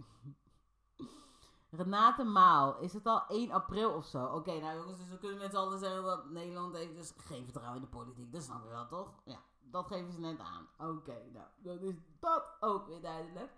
Renate 1.70 2.24
Maal. 2.24 2.78
Is 2.78 2.92
het 2.92 3.06
al 3.06 3.26
1 3.26 3.50
april 3.50 3.92
of 3.92 4.04
zo? 4.06 4.24
Oké, 4.26 4.60
nou 4.60 4.76
jongens, 4.78 4.98
dus 4.98 5.08
we 5.08 5.18
kunnen 5.18 5.38
met 5.38 5.50
z'n 5.50 5.56
allen 5.56 5.78
zeggen 5.78 6.02
dat 6.02 6.30
Nederland 6.30 6.74
heeft 6.74 6.94
dus 6.94 7.12
geen 7.16 7.44
vertrouwen 7.44 7.76
in 7.76 7.84
de 7.84 7.96
politiek. 7.96 8.32
Dat 8.32 8.42
snap 8.42 8.62
je 8.62 8.68
wel, 8.68 8.87
toch? 8.87 9.12
Ja, 9.24 9.38
dat 9.60 9.87
geven 9.87 10.12
ze 10.12 10.20
net 10.20 10.38
aan. 10.38 10.68
Oké, 10.78 11.30
nou, 11.32 11.46
dan 11.56 11.78
is 11.78 11.94
dat 12.20 12.56
ook 12.60 12.87
weer 12.87 13.00
duidelijk. 13.02 13.52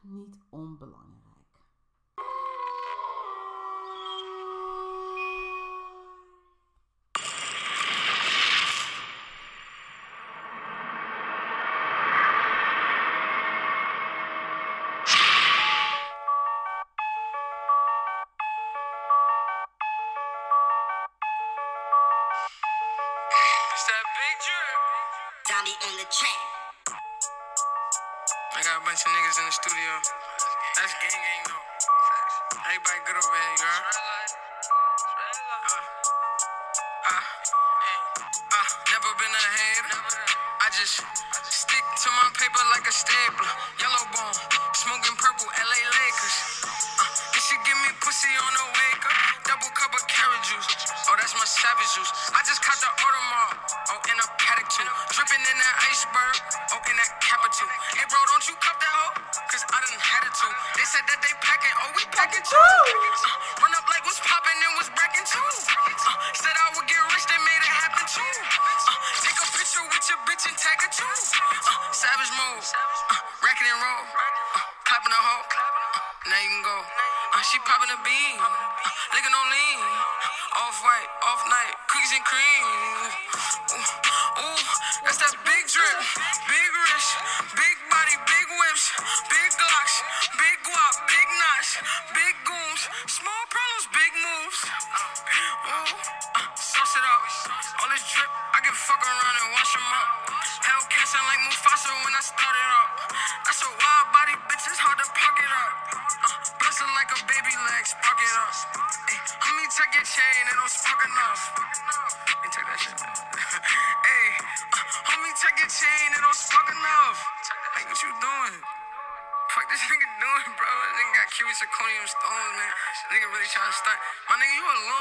Niet 0.00 0.38
onbelangrijk. 0.50 1.31
Thank 62.92 63.04
you. 63.40 63.41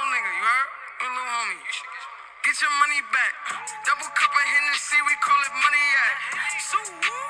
Little 0.02 0.18
nigga, 0.18 0.32
you 0.34 0.46
heard? 0.50 0.70
You 0.98 1.08
little 1.14 1.30
homie. 1.30 1.62
Get 2.42 2.58
your 2.58 2.74
money 2.82 3.02
back. 3.14 3.34
Double 3.86 4.10
cup 4.18 4.34
of 4.34 4.46
Hennessy, 4.50 4.98
we 5.06 5.14
call 5.22 5.38
it 5.46 5.54
money 5.54 5.86
at. 5.94 6.16
So 6.58 6.78
woo, 6.82 7.26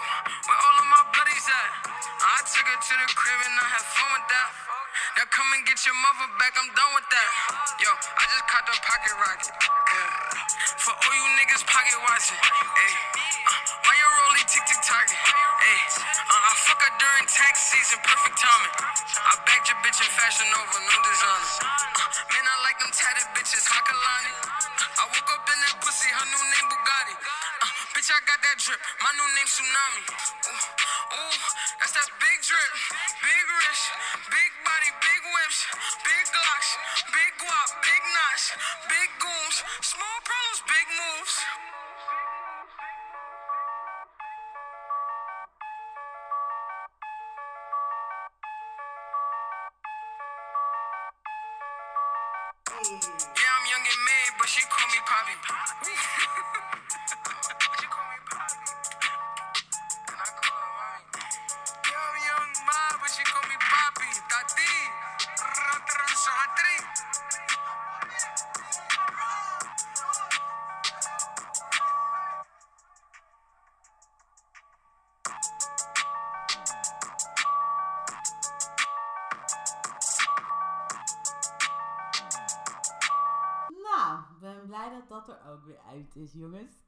where 0.47 0.55
all 0.55 0.77
of 0.79 0.87
my 0.87 1.03
bloodies 1.11 1.47
at? 1.51 1.71
I 1.91 2.39
took 2.47 2.63
her 2.63 2.79
to 2.79 2.93
the 2.95 3.07
crib 3.11 3.39
and 3.43 3.55
I 3.59 3.67
had 3.75 3.83
fun 3.83 4.07
with 4.15 4.27
that. 4.31 4.49
Now 5.19 5.27
come 5.27 5.51
and 5.51 5.67
get 5.67 5.83
your 5.83 5.99
mother 5.99 6.31
back, 6.39 6.55
I'm 6.55 6.71
done 6.71 6.91
with 6.95 7.07
that. 7.11 7.29
Yo, 7.83 7.91
I 7.91 8.23
just 8.31 8.45
caught 8.47 8.63
the 8.63 8.75
pocket 8.87 9.13
rocket. 9.19 9.51
Yeah. 9.51 10.31
For 10.79 10.95
all 10.95 11.11
you 11.11 11.27
niggas 11.43 11.67
pocket 11.67 11.99
watching. 12.07 12.39
Hey, 12.39 12.93
uh, 13.51 13.83
why 13.83 13.99
you 13.99 14.07
rolling 14.07 14.47
tick 14.47 14.63
tick? 14.63 14.79
Hey, 14.79 15.79
uh, 16.23 16.39
I 16.39 16.51
fuck 16.55 16.79
her 16.87 16.93
during 16.95 17.27
tax 17.27 17.67
season, 17.67 17.99
perfect 17.99 18.39
timing. 18.39 18.75
I 19.27 19.35
bagged 19.43 19.67
your 19.67 19.79
bitch 19.83 19.99
in 19.99 20.07
fashion 20.07 20.47
over, 20.55 20.79
no 20.87 20.95
designer. 21.03 21.90
Tatted 22.91 23.27
bitches, 23.39 23.63
Hakalani. 23.63 24.35
I 24.99 25.03
woke 25.07 25.31
up 25.31 25.47
in 25.47 25.57
that 25.63 25.75
pussy, 25.79 26.11
her 26.11 26.27
new 26.27 26.43
name 26.43 26.67
Bugatti. 26.67 27.15
Uh, 27.15 27.71
bitch, 27.95 28.11
I 28.11 28.19
got 28.27 28.39
that 28.43 28.57
drip, 28.59 28.79
my 28.99 29.11
new 29.15 29.29
name 29.31 29.47
Tsunami. 29.47 30.03
Ooh, 30.11 31.15
ooh, 31.15 31.37
that's 31.79 31.95
that 31.95 32.09
big 32.19 32.37
drip, 32.43 32.71
dat 85.25 85.37
er 85.37 85.51
ook 85.51 85.63
weer 85.63 85.79
uit 85.79 86.15
is, 86.15 86.33
jongens. 86.33 86.83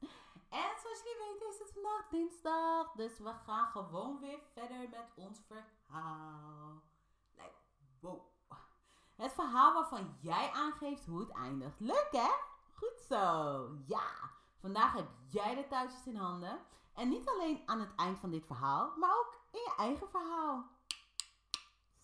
En 0.48 0.70
zoals 0.82 1.02
jullie 1.02 1.32
weten 1.32 1.48
is 1.48 1.58
het 1.58 1.72
vandaag 1.72 2.08
dinsdag. 2.08 2.92
Dus 2.92 3.18
we 3.18 3.32
gaan 3.46 3.66
gewoon 3.66 4.18
weer 4.20 4.38
verder 4.52 4.88
met 4.88 5.12
ons 5.14 5.40
verhaal. 5.46 6.82
Like. 7.34 8.22
Het 9.14 9.32
verhaal 9.32 9.74
waarvan 9.74 10.16
jij 10.20 10.50
aangeeft 10.50 11.06
hoe 11.06 11.20
het 11.20 11.30
eindigt. 11.30 11.80
Leuk 11.80 12.08
hè? 12.10 12.30
Goed 12.74 13.00
zo. 13.08 13.68
Ja. 13.86 14.32
Vandaag 14.60 14.92
heb 14.92 15.08
jij 15.28 15.54
de 15.54 15.66
touwtjes 15.66 16.06
in 16.06 16.16
handen. 16.16 16.58
En 16.94 17.08
niet 17.08 17.28
alleen 17.28 17.62
aan 17.66 17.80
het 17.80 17.94
eind 17.96 18.18
van 18.18 18.30
dit 18.30 18.46
verhaal, 18.46 18.96
maar 18.96 19.10
ook 19.10 19.40
in 19.50 19.60
je 19.60 19.74
eigen 19.76 20.08
verhaal. 20.08 20.70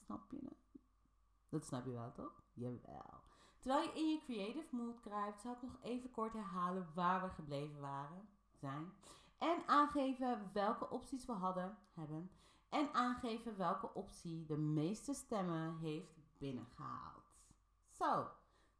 Snap 0.04 0.30
je 0.30 0.38
het? 0.44 0.82
Dat 1.48 1.64
snap 1.64 1.84
je 1.84 1.92
wel, 1.92 2.12
toch? 2.12 2.42
Jawel. 2.52 3.20
Terwijl 3.60 3.82
je 3.82 3.98
in 4.00 4.08
je 4.08 4.20
creative 4.24 4.76
mood 4.76 5.00
kruipt, 5.00 5.40
zal 5.40 5.52
ik 5.52 5.62
nog 5.62 5.76
even 5.82 6.10
kort 6.10 6.32
herhalen 6.32 6.90
waar 6.94 7.22
we 7.22 7.28
gebleven 7.28 7.80
waren, 7.80 8.28
zijn. 8.52 8.92
En 9.38 9.62
aangeven 9.66 10.50
welke 10.52 10.90
opties 10.90 11.26
we 11.26 11.32
hadden, 11.32 11.78
hebben. 11.92 12.30
En 12.68 12.94
aangeven 12.94 13.56
welke 13.56 13.94
optie 13.94 14.46
de 14.46 14.56
meeste 14.56 15.14
stemmen 15.14 15.78
heeft 15.78 16.18
binnengehaald. 16.38 17.36
Zo, 17.88 18.28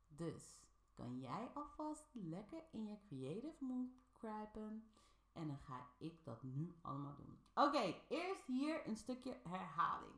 dus 0.08 0.60
kan 0.94 1.18
jij 1.18 1.50
alvast 1.54 2.08
lekker 2.12 2.62
in 2.70 2.86
je 2.86 2.96
creative 3.06 3.64
mood 3.64 3.90
kruipen. 4.12 4.90
En 5.32 5.46
dan 5.46 5.58
ga 5.58 5.86
ik 5.98 6.24
dat 6.24 6.42
nu 6.42 6.74
allemaal 6.80 7.14
doen. 7.16 7.38
Oké, 7.54 7.94
eerst 8.08 8.46
hier 8.46 8.88
een 8.88 8.96
stukje 8.96 9.36
herhaling. 9.48 10.14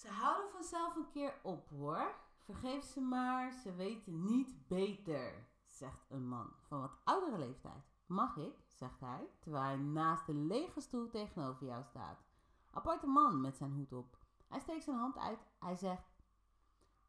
Ze 0.00 0.08
houden 0.08 0.50
vanzelf 0.50 0.96
een 0.96 1.10
keer 1.10 1.34
op 1.42 1.68
hoor. 1.68 2.14
Vergeef 2.36 2.84
ze 2.84 3.00
maar, 3.00 3.52
ze 3.52 3.74
weten 3.74 4.24
niet 4.24 4.68
beter, 4.68 5.46
zegt 5.64 6.04
een 6.08 6.28
man 6.28 6.52
van 6.60 6.80
wat 6.80 6.96
oudere 7.04 7.38
leeftijd. 7.38 7.84
Mag 8.06 8.36
ik, 8.36 8.54
zegt 8.66 9.00
hij, 9.00 9.28
terwijl 9.40 9.64
hij 9.64 9.76
naast 9.76 10.26
de 10.26 10.34
lege 10.34 10.80
stoel 10.80 11.08
tegenover 11.08 11.66
jou 11.66 11.84
staat. 11.84 12.18
Aparte 12.70 13.06
man 13.06 13.40
met 13.40 13.56
zijn 13.56 13.72
hoed 13.72 13.92
op. 13.92 14.18
Hij 14.48 14.60
steekt 14.60 14.84
zijn 14.84 14.96
hand 14.96 15.18
uit. 15.18 15.46
Hij 15.58 15.76
zegt: 15.76 16.22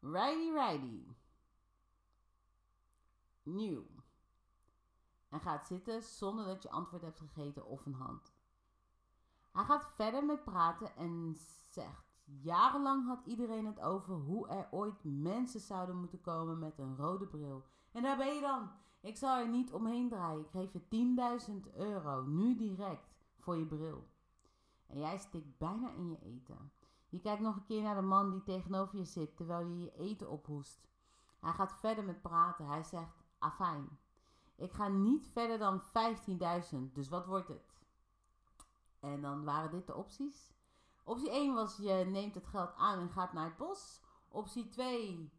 Righty, 0.00 0.50
righty. 0.50 1.06
Nieuw. 3.42 3.86
En 5.28 5.40
gaat 5.40 5.66
zitten 5.66 6.02
zonder 6.02 6.44
dat 6.44 6.62
je 6.62 6.70
antwoord 6.70 7.02
hebt 7.02 7.18
gegeten 7.18 7.66
of 7.66 7.86
een 7.86 7.94
hand. 7.94 8.32
Hij 9.52 9.64
gaat 9.64 9.86
verder 9.94 10.24
met 10.24 10.44
praten 10.44 10.96
en 10.96 11.36
zegt: 11.68 12.11
Jarenlang 12.40 13.06
had 13.06 13.20
iedereen 13.24 13.66
het 13.66 13.80
over 13.80 14.14
hoe 14.14 14.48
er 14.48 14.68
ooit 14.70 15.04
mensen 15.04 15.60
zouden 15.60 15.96
moeten 15.96 16.20
komen 16.20 16.58
met 16.58 16.78
een 16.78 16.96
rode 16.96 17.26
bril. 17.26 17.64
En 17.92 18.02
daar 18.02 18.16
ben 18.16 18.34
je 18.34 18.40
dan. 18.40 18.70
Ik 19.00 19.16
zal 19.16 19.38
er 19.38 19.48
niet 19.48 19.72
omheen 19.72 20.08
draaien. 20.08 20.40
Ik 20.40 20.50
geef 20.50 20.72
je 20.72 21.16
10.000 21.66 21.76
euro, 21.76 22.22
nu 22.22 22.56
direct, 22.56 23.14
voor 23.38 23.56
je 23.56 23.66
bril. 23.66 24.08
En 24.86 24.98
jij 24.98 25.18
stikt 25.18 25.58
bijna 25.58 25.90
in 25.90 26.08
je 26.08 26.18
eten. 26.22 26.72
Je 27.08 27.20
kijkt 27.20 27.42
nog 27.42 27.56
een 27.56 27.64
keer 27.64 27.82
naar 27.82 27.94
de 27.94 28.02
man 28.02 28.30
die 28.30 28.42
tegenover 28.42 28.98
je 28.98 29.04
zit 29.04 29.36
terwijl 29.36 29.66
je 29.66 29.78
je 29.78 29.92
eten 29.92 30.30
ophoest. 30.30 30.88
Hij 31.40 31.52
gaat 31.52 31.74
verder 31.80 32.04
met 32.04 32.22
praten. 32.22 32.66
Hij 32.66 32.82
zegt: 32.82 33.24
Afijn, 33.38 33.98
ik 34.56 34.72
ga 34.72 34.88
niet 34.88 35.28
verder 35.28 35.58
dan 35.58 35.82
15.000, 35.82 36.92
dus 36.92 37.08
wat 37.08 37.26
wordt 37.26 37.48
het? 37.48 37.80
En 39.00 39.20
dan 39.20 39.44
waren 39.44 39.70
dit 39.70 39.86
de 39.86 39.94
opties. 39.94 40.52
Optie 41.04 41.30
1 41.30 41.54
was 41.54 41.76
je 41.76 41.92
neemt 41.92 42.34
het 42.34 42.46
geld 42.46 42.74
aan 42.76 42.98
en 42.98 43.10
gaat 43.10 43.32
naar 43.32 43.44
het 43.44 43.56
bos. 43.56 44.00
Optie 44.28 44.68
2, 44.68 45.32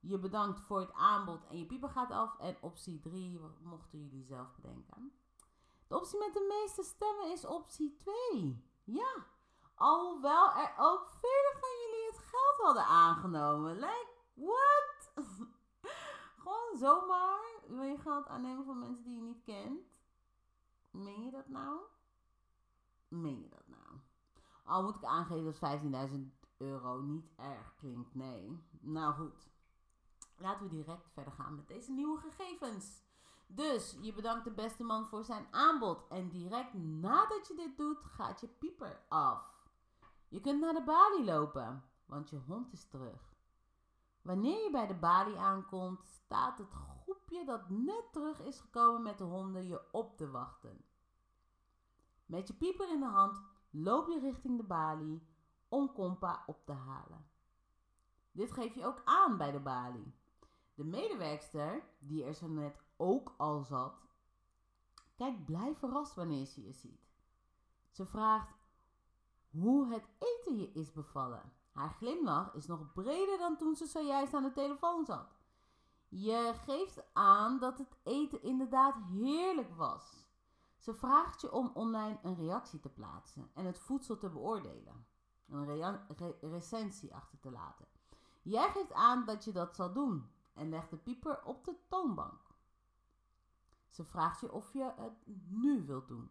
je 0.00 0.18
bedankt 0.18 0.60
voor 0.60 0.80
het 0.80 0.92
aanbod 0.92 1.46
en 1.46 1.58
je 1.58 1.66
pieper 1.66 1.88
gaat 1.88 2.10
af. 2.10 2.38
En 2.38 2.56
optie 2.60 3.00
3 3.00 3.40
mochten 3.62 3.98
jullie 3.98 4.24
zelf 4.24 4.54
bedenken. 4.54 5.12
De 5.86 5.96
optie 5.96 6.18
met 6.18 6.32
de 6.32 6.46
meeste 6.48 6.82
stemmen 6.82 7.32
is 7.32 7.44
optie 7.44 7.96
2. 7.96 8.64
Ja, 8.84 9.26
alhoewel 9.74 10.52
er 10.52 10.74
ook 10.78 11.08
velen 11.08 11.60
van 11.60 11.70
jullie 11.82 12.06
het 12.06 12.18
geld 12.18 12.56
hadden 12.56 12.84
aangenomen. 12.84 13.74
Like, 13.74 14.08
what? 14.34 15.12
Gewoon 16.42 16.76
zomaar 16.76 17.40
wil 17.66 17.82
je 17.82 17.98
geld 17.98 18.26
aannemen 18.26 18.64
van 18.64 18.78
mensen 18.78 19.04
die 19.04 19.14
je 19.14 19.22
niet 19.22 19.42
kent? 19.44 19.80
Meen 20.90 21.24
je 21.24 21.30
dat 21.30 21.48
nou? 21.48 21.80
Meen 23.08 23.40
je 23.40 23.48
dat 23.48 23.66
nou? 23.66 24.00
Al 24.70 24.82
moet 24.82 24.96
ik 24.96 25.04
aangeven 25.04 25.54
dat 25.60 26.10
15.000 26.10 26.16
euro 26.56 27.00
niet 27.00 27.30
erg 27.36 27.74
klinkt. 27.74 28.14
Nee. 28.14 28.64
Nou 28.80 29.14
goed. 29.14 29.50
Laten 30.36 30.62
we 30.62 30.68
direct 30.68 31.08
verder 31.12 31.32
gaan 31.32 31.54
met 31.54 31.68
deze 31.68 31.92
nieuwe 31.92 32.20
gegevens. 32.20 33.02
Dus 33.46 33.96
je 34.00 34.12
bedankt 34.12 34.44
de 34.44 34.50
beste 34.50 34.82
man 34.82 35.06
voor 35.06 35.24
zijn 35.24 35.46
aanbod. 35.50 36.06
En 36.08 36.28
direct 36.28 36.74
nadat 36.74 37.48
je 37.48 37.54
dit 37.54 37.76
doet, 37.76 38.04
gaat 38.04 38.40
je 38.40 38.48
pieper 38.48 39.00
af. 39.08 39.68
Je 40.28 40.40
kunt 40.40 40.60
naar 40.60 40.74
de 40.74 40.84
balie 40.84 41.24
lopen, 41.24 41.84
want 42.06 42.30
je 42.30 42.38
hond 42.46 42.72
is 42.72 42.88
terug. 42.88 43.34
Wanneer 44.22 44.62
je 44.62 44.70
bij 44.70 44.86
de 44.86 44.94
balie 44.94 45.38
aankomt, 45.38 46.04
staat 46.04 46.58
het 46.58 46.72
groepje 46.72 47.44
dat 47.44 47.68
net 47.68 48.04
terug 48.12 48.40
is 48.40 48.60
gekomen 48.60 49.02
met 49.02 49.18
de 49.18 49.24
honden 49.24 49.66
je 49.66 49.92
op 49.92 50.16
te 50.16 50.30
wachten. 50.30 50.84
Met 52.26 52.48
je 52.48 52.54
pieper 52.54 52.92
in 52.92 53.00
de 53.00 53.06
hand 53.06 53.40
loop 53.70 54.08
je 54.08 54.18
richting 54.18 54.56
de 54.56 54.66
balie 54.66 55.22
om 55.68 55.92
Compa 55.92 56.42
op 56.46 56.66
te 56.66 56.72
halen. 56.72 57.26
Dit 58.32 58.52
geef 58.52 58.74
je 58.74 58.84
ook 58.84 59.02
aan 59.04 59.36
bij 59.36 59.50
de 59.50 59.60
balie. 59.60 60.14
De 60.74 60.84
medewerkster, 60.84 61.82
die 61.98 62.24
er 62.24 62.34
zo 62.34 62.48
net 62.48 62.82
ook 62.96 63.34
al 63.36 63.62
zat, 63.62 63.94
kijkt 65.16 65.44
blij 65.44 65.74
verrast 65.74 66.14
wanneer 66.14 66.46
ze 66.46 66.62
je 66.62 66.72
ziet. 66.72 67.10
Ze 67.90 68.06
vraagt 68.06 68.54
hoe 69.50 69.92
het 69.92 70.08
eten 70.18 70.56
je 70.58 70.72
is 70.72 70.92
bevallen. 70.92 71.52
Haar 71.72 71.90
glimlach 71.90 72.54
is 72.54 72.66
nog 72.66 72.92
breder 72.92 73.38
dan 73.38 73.56
toen 73.56 73.76
ze 73.76 73.86
zojuist 73.86 74.34
aan 74.34 74.42
de 74.42 74.52
telefoon 74.52 75.04
zat. 75.04 75.38
Je 76.08 76.52
geeft 76.64 77.02
aan 77.12 77.58
dat 77.58 77.78
het 77.78 77.96
eten 78.02 78.42
inderdaad 78.42 78.94
heerlijk 79.12 79.74
was. 79.76 80.29
Ze 80.80 80.94
vraagt 80.94 81.40
je 81.40 81.52
om 81.52 81.70
online 81.74 82.18
een 82.22 82.36
reactie 82.36 82.80
te 82.80 82.88
plaatsen 82.88 83.50
en 83.54 83.64
het 83.64 83.78
voedsel 83.78 84.16
te 84.16 84.28
beoordelen. 84.28 85.06
Een 85.48 86.26
recensie 86.40 87.14
achter 87.14 87.38
te 87.40 87.50
laten. 87.50 87.86
Jij 88.42 88.70
geeft 88.70 88.92
aan 88.92 89.24
dat 89.24 89.44
je 89.44 89.52
dat 89.52 89.74
zal 89.74 89.92
doen 89.92 90.30
en 90.52 90.68
legt 90.68 90.90
de 90.90 90.96
pieper 90.96 91.44
op 91.44 91.64
de 91.64 91.76
toonbank. 91.88 92.40
Ze 93.88 94.04
vraagt 94.04 94.40
je 94.40 94.52
of 94.52 94.72
je 94.72 94.92
het 94.96 95.26
nu 95.48 95.86
wilt 95.86 96.08
doen. 96.08 96.30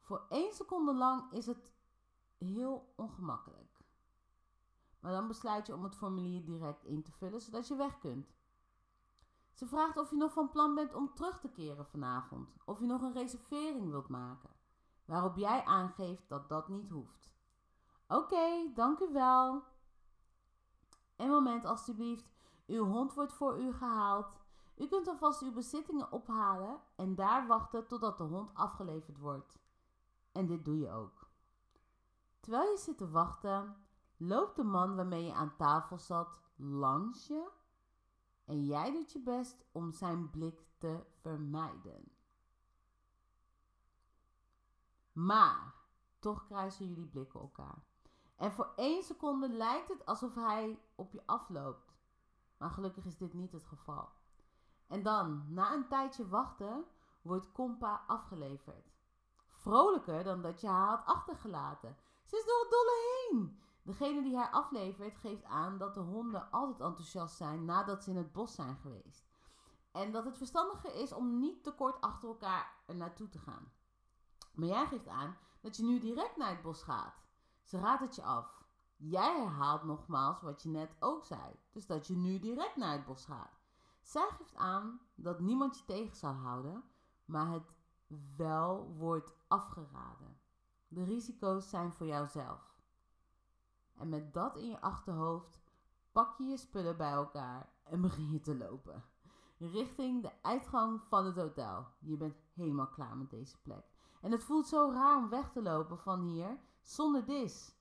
Voor 0.00 0.26
één 0.28 0.54
seconde 0.54 0.94
lang 0.94 1.32
is 1.32 1.46
het 1.46 1.70
heel 2.38 2.92
ongemakkelijk. 2.96 3.84
Maar 5.00 5.12
dan 5.12 5.28
besluit 5.28 5.66
je 5.66 5.74
om 5.74 5.84
het 5.84 5.96
formulier 5.96 6.44
direct 6.44 6.84
in 6.84 7.02
te 7.02 7.12
vullen 7.12 7.40
zodat 7.40 7.68
je 7.68 7.76
weg 7.76 7.98
kunt. 7.98 8.35
Ze 9.56 9.66
vraagt 9.66 9.96
of 9.96 10.10
je 10.10 10.16
nog 10.16 10.32
van 10.32 10.50
plan 10.50 10.74
bent 10.74 10.94
om 10.94 11.14
terug 11.14 11.40
te 11.40 11.48
keren 11.48 11.86
vanavond. 11.86 12.56
Of 12.64 12.80
je 12.80 12.86
nog 12.86 13.02
een 13.02 13.12
reservering 13.12 13.90
wilt 13.90 14.08
maken. 14.08 14.50
Waarop 15.04 15.36
jij 15.36 15.64
aangeeft 15.64 16.28
dat 16.28 16.48
dat 16.48 16.68
niet 16.68 16.90
hoeft. 16.90 17.34
Oké, 18.08 18.72
dank 18.74 19.00
u 19.00 19.12
wel. 19.12 19.62
Een 21.16 21.28
moment 21.28 21.64
alstublieft. 21.64 22.34
Uw 22.66 22.84
hond 22.84 23.14
wordt 23.14 23.32
voor 23.32 23.60
u 23.60 23.72
gehaald. 23.72 24.32
U 24.76 24.86
kunt 24.86 25.08
alvast 25.08 25.42
uw 25.42 25.52
bezittingen 25.52 26.12
ophalen 26.12 26.80
en 26.96 27.14
daar 27.14 27.46
wachten 27.46 27.86
totdat 27.86 28.18
de 28.18 28.24
hond 28.24 28.54
afgeleverd 28.54 29.18
wordt. 29.18 29.58
En 30.32 30.46
dit 30.46 30.64
doe 30.64 30.78
je 30.78 30.90
ook. 30.90 31.28
Terwijl 32.40 32.70
je 32.70 32.78
zit 32.78 32.98
te 32.98 33.10
wachten, 33.10 33.76
loopt 34.16 34.56
de 34.56 34.64
man 34.64 34.96
waarmee 34.96 35.24
je 35.24 35.34
aan 35.34 35.56
tafel 35.56 35.98
zat 35.98 36.40
langs 36.56 37.26
je 37.26 37.48
en 38.46 38.64
jij 38.64 38.92
doet 38.92 39.12
je 39.12 39.20
best 39.20 39.64
om 39.72 39.92
zijn 39.92 40.30
blik 40.30 40.66
te 40.78 41.04
vermijden. 41.20 42.10
Maar 45.12 45.74
toch 46.18 46.44
kruisen 46.44 46.88
jullie 46.88 47.06
blikken 47.06 47.40
elkaar. 47.40 47.84
En 48.36 48.52
voor 48.52 48.72
één 48.76 49.02
seconde 49.02 49.48
lijkt 49.48 49.88
het 49.88 50.06
alsof 50.06 50.34
hij 50.34 50.78
op 50.94 51.12
je 51.12 51.22
afloopt. 51.26 51.94
Maar 52.58 52.70
gelukkig 52.70 53.04
is 53.04 53.16
dit 53.16 53.32
niet 53.34 53.52
het 53.52 53.64
geval. 53.64 54.08
En 54.86 55.02
dan, 55.02 55.44
na 55.48 55.74
een 55.74 55.88
tijdje 55.88 56.28
wachten, 56.28 56.84
wordt 57.22 57.52
Compa 57.52 58.04
afgeleverd. 58.06 58.94
Vrolijker 59.46 60.24
dan 60.24 60.42
dat 60.42 60.60
je 60.60 60.66
haar 60.66 60.88
had 60.88 61.06
achtergelaten. 61.06 61.96
Ze 62.24 62.36
is 62.36 62.44
door 62.44 62.60
het 62.60 62.70
dolle 62.70 63.28
heen. 63.30 63.62
Degene 63.86 64.22
die 64.22 64.36
haar 64.36 64.50
aflevert 64.50 65.18
geeft 65.18 65.44
aan 65.44 65.78
dat 65.78 65.94
de 65.94 66.00
honden 66.00 66.50
altijd 66.50 66.80
enthousiast 66.80 67.36
zijn 67.36 67.64
nadat 67.64 68.04
ze 68.04 68.10
in 68.10 68.16
het 68.16 68.32
bos 68.32 68.54
zijn 68.54 68.76
geweest. 68.76 69.26
En 69.92 70.12
dat 70.12 70.24
het 70.24 70.36
verstandiger 70.36 70.94
is 70.94 71.12
om 71.12 71.38
niet 71.38 71.64
te 71.64 71.72
kort 71.72 72.00
achter 72.00 72.28
elkaar 72.28 72.72
er 72.86 72.96
naartoe 72.96 73.28
te 73.28 73.38
gaan. 73.38 73.72
Maar 74.54 74.68
jij 74.68 74.86
geeft 74.86 75.08
aan 75.08 75.36
dat 75.60 75.76
je 75.76 75.84
nu 75.84 75.98
direct 75.98 76.36
naar 76.36 76.50
het 76.50 76.62
bos 76.62 76.82
gaat. 76.82 77.24
Ze 77.62 77.78
raadt 77.78 78.00
het 78.00 78.14
je 78.14 78.22
af. 78.22 78.64
Jij 78.96 79.40
herhaalt 79.40 79.82
nogmaals 79.82 80.40
wat 80.40 80.62
je 80.62 80.68
net 80.68 80.96
ook 81.00 81.24
zei. 81.24 81.56
Dus 81.72 81.86
dat 81.86 82.06
je 82.06 82.16
nu 82.16 82.38
direct 82.38 82.76
naar 82.76 82.92
het 82.92 83.06
bos 83.06 83.24
gaat. 83.24 83.60
Zij 84.02 84.28
geeft 84.30 84.56
aan 84.56 85.00
dat 85.14 85.40
niemand 85.40 85.78
je 85.78 85.84
tegen 85.84 86.16
zal 86.16 86.32
houden, 86.32 86.84
maar 87.24 87.50
het 87.50 87.72
wel 88.36 88.94
wordt 88.96 89.34
afgeraden. 89.48 90.40
De 90.88 91.04
risico's 91.04 91.68
zijn 91.68 91.92
voor 91.92 92.06
jouzelf. 92.06 92.75
En 93.96 94.08
met 94.08 94.34
dat 94.34 94.56
in 94.56 94.68
je 94.68 94.80
achterhoofd 94.80 95.60
pak 96.12 96.38
je 96.38 96.44
je 96.44 96.56
spullen 96.56 96.96
bij 96.96 97.12
elkaar 97.12 97.68
en 97.84 98.00
begin 98.00 98.30
je 98.30 98.40
te 98.40 98.56
lopen. 98.56 99.04
Richting 99.58 100.22
de 100.22 100.42
uitgang 100.42 101.02
van 101.02 101.26
het 101.26 101.36
hotel. 101.36 101.86
Je 101.98 102.16
bent 102.16 102.36
helemaal 102.54 102.88
klaar 102.88 103.16
met 103.16 103.30
deze 103.30 103.60
plek. 103.62 103.84
En 104.20 104.32
het 104.32 104.44
voelt 104.44 104.66
zo 104.66 104.90
raar 104.92 105.16
om 105.16 105.28
weg 105.28 105.50
te 105.52 105.62
lopen 105.62 105.98
van 105.98 106.20
hier 106.20 106.58
zonder 106.82 107.24
dis. 107.24 107.74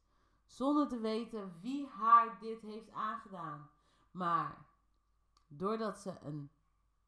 Zonder 0.46 0.88
te 0.88 1.00
weten 1.00 1.54
wie 1.62 1.88
haar 1.88 2.40
dit 2.40 2.62
heeft 2.62 2.92
aangedaan. 2.92 3.70
Maar 4.12 4.66
doordat 5.48 5.98
ze 5.98 6.20
een 6.22 6.52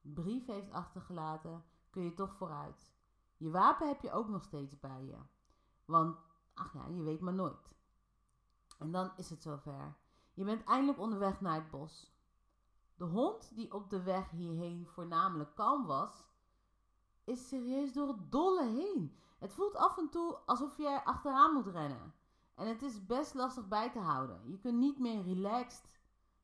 brief 0.02 0.46
heeft 0.46 0.72
achtergelaten, 0.72 1.64
kun 1.90 2.04
je 2.04 2.14
toch 2.14 2.36
vooruit. 2.36 2.88
Je 3.38 3.50
wapen 3.50 3.88
heb 3.88 4.02
je 4.02 4.12
ook 4.12 4.28
nog 4.28 4.44
steeds 4.44 4.80
bij 4.80 5.06
je. 5.06 5.18
Want, 5.86 6.18
ach 6.54 6.74
ja, 6.74 6.88
je 6.88 7.04
weet 7.04 7.22
maar 7.22 7.34
nooit. 7.34 7.76
En 8.78 8.92
dan 8.92 9.12
is 9.16 9.30
het 9.30 9.42
zover. 9.42 9.96
Je 10.34 10.44
bent 10.44 10.64
eindelijk 10.64 11.00
onderweg 11.00 11.42
naar 11.42 11.56
het 11.56 11.70
bos. 11.70 12.16
De 12.96 13.04
hond 13.04 13.56
die 13.56 13.74
op 13.74 13.90
de 13.90 14.04
weg 14.04 14.30
hierheen 14.30 14.88
voornamelijk 14.88 15.56
kalm 15.56 15.86
was, 15.86 16.26
is 17.24 17.48
serieus 17.48 17.94
door 17.94 18.08
het 18.08 18.32
dolle 18.32 18.66
heen. 18.66 19.18
Het 19.38 19.54
voelt 19.54 19.76
af 19.76 19.98
en 19.98 20.10
toe 20.10 20.36
alsof 20.46 20.78
je 20.78 20.88
er 20.88 21.04
achteraan 21.04 21.54
moet 21.54 21.68
rennen. 21.68 22.14
En 22.56 22.68
het 22.68 22.82
is 22.82 23.06
best 23.06 23.34
lastig 23.34 23.68
bij 23.68 23.92
te 23.92 24.00
houden. 24.00 24.50
Je 24.50 24.60
kunt 24.60 24.78
niet 24.78 25.00
meer 25.00 25.24
relaxed 25.24 26.00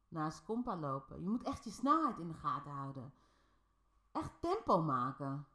naast 0.08 0.44
Compa 0.44 0.78
lopen. 0.78 1.22
Je 1.22 1.30
moet 1.30 1.44
echt 1.44 1.64
je 1.64 1.70
snelheid 1.70 2.18
in 2.18 2.28
de 2.28 2.34
gaten 2.34 2.72
houden. 2.72 3.14
Echt 4.12 4.32
tempo 4.40 4.82
maken. 4.82 5.48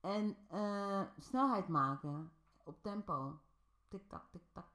En 0.00 0.36
eh, 0.48 1.02
snelheid 1.18 1.68
maken 1.68 2.32
op 2.64 2.82
tempo. 2.82 3.38
Tik-tak, 3.88 4.24
tik-tak. 4.30 4.71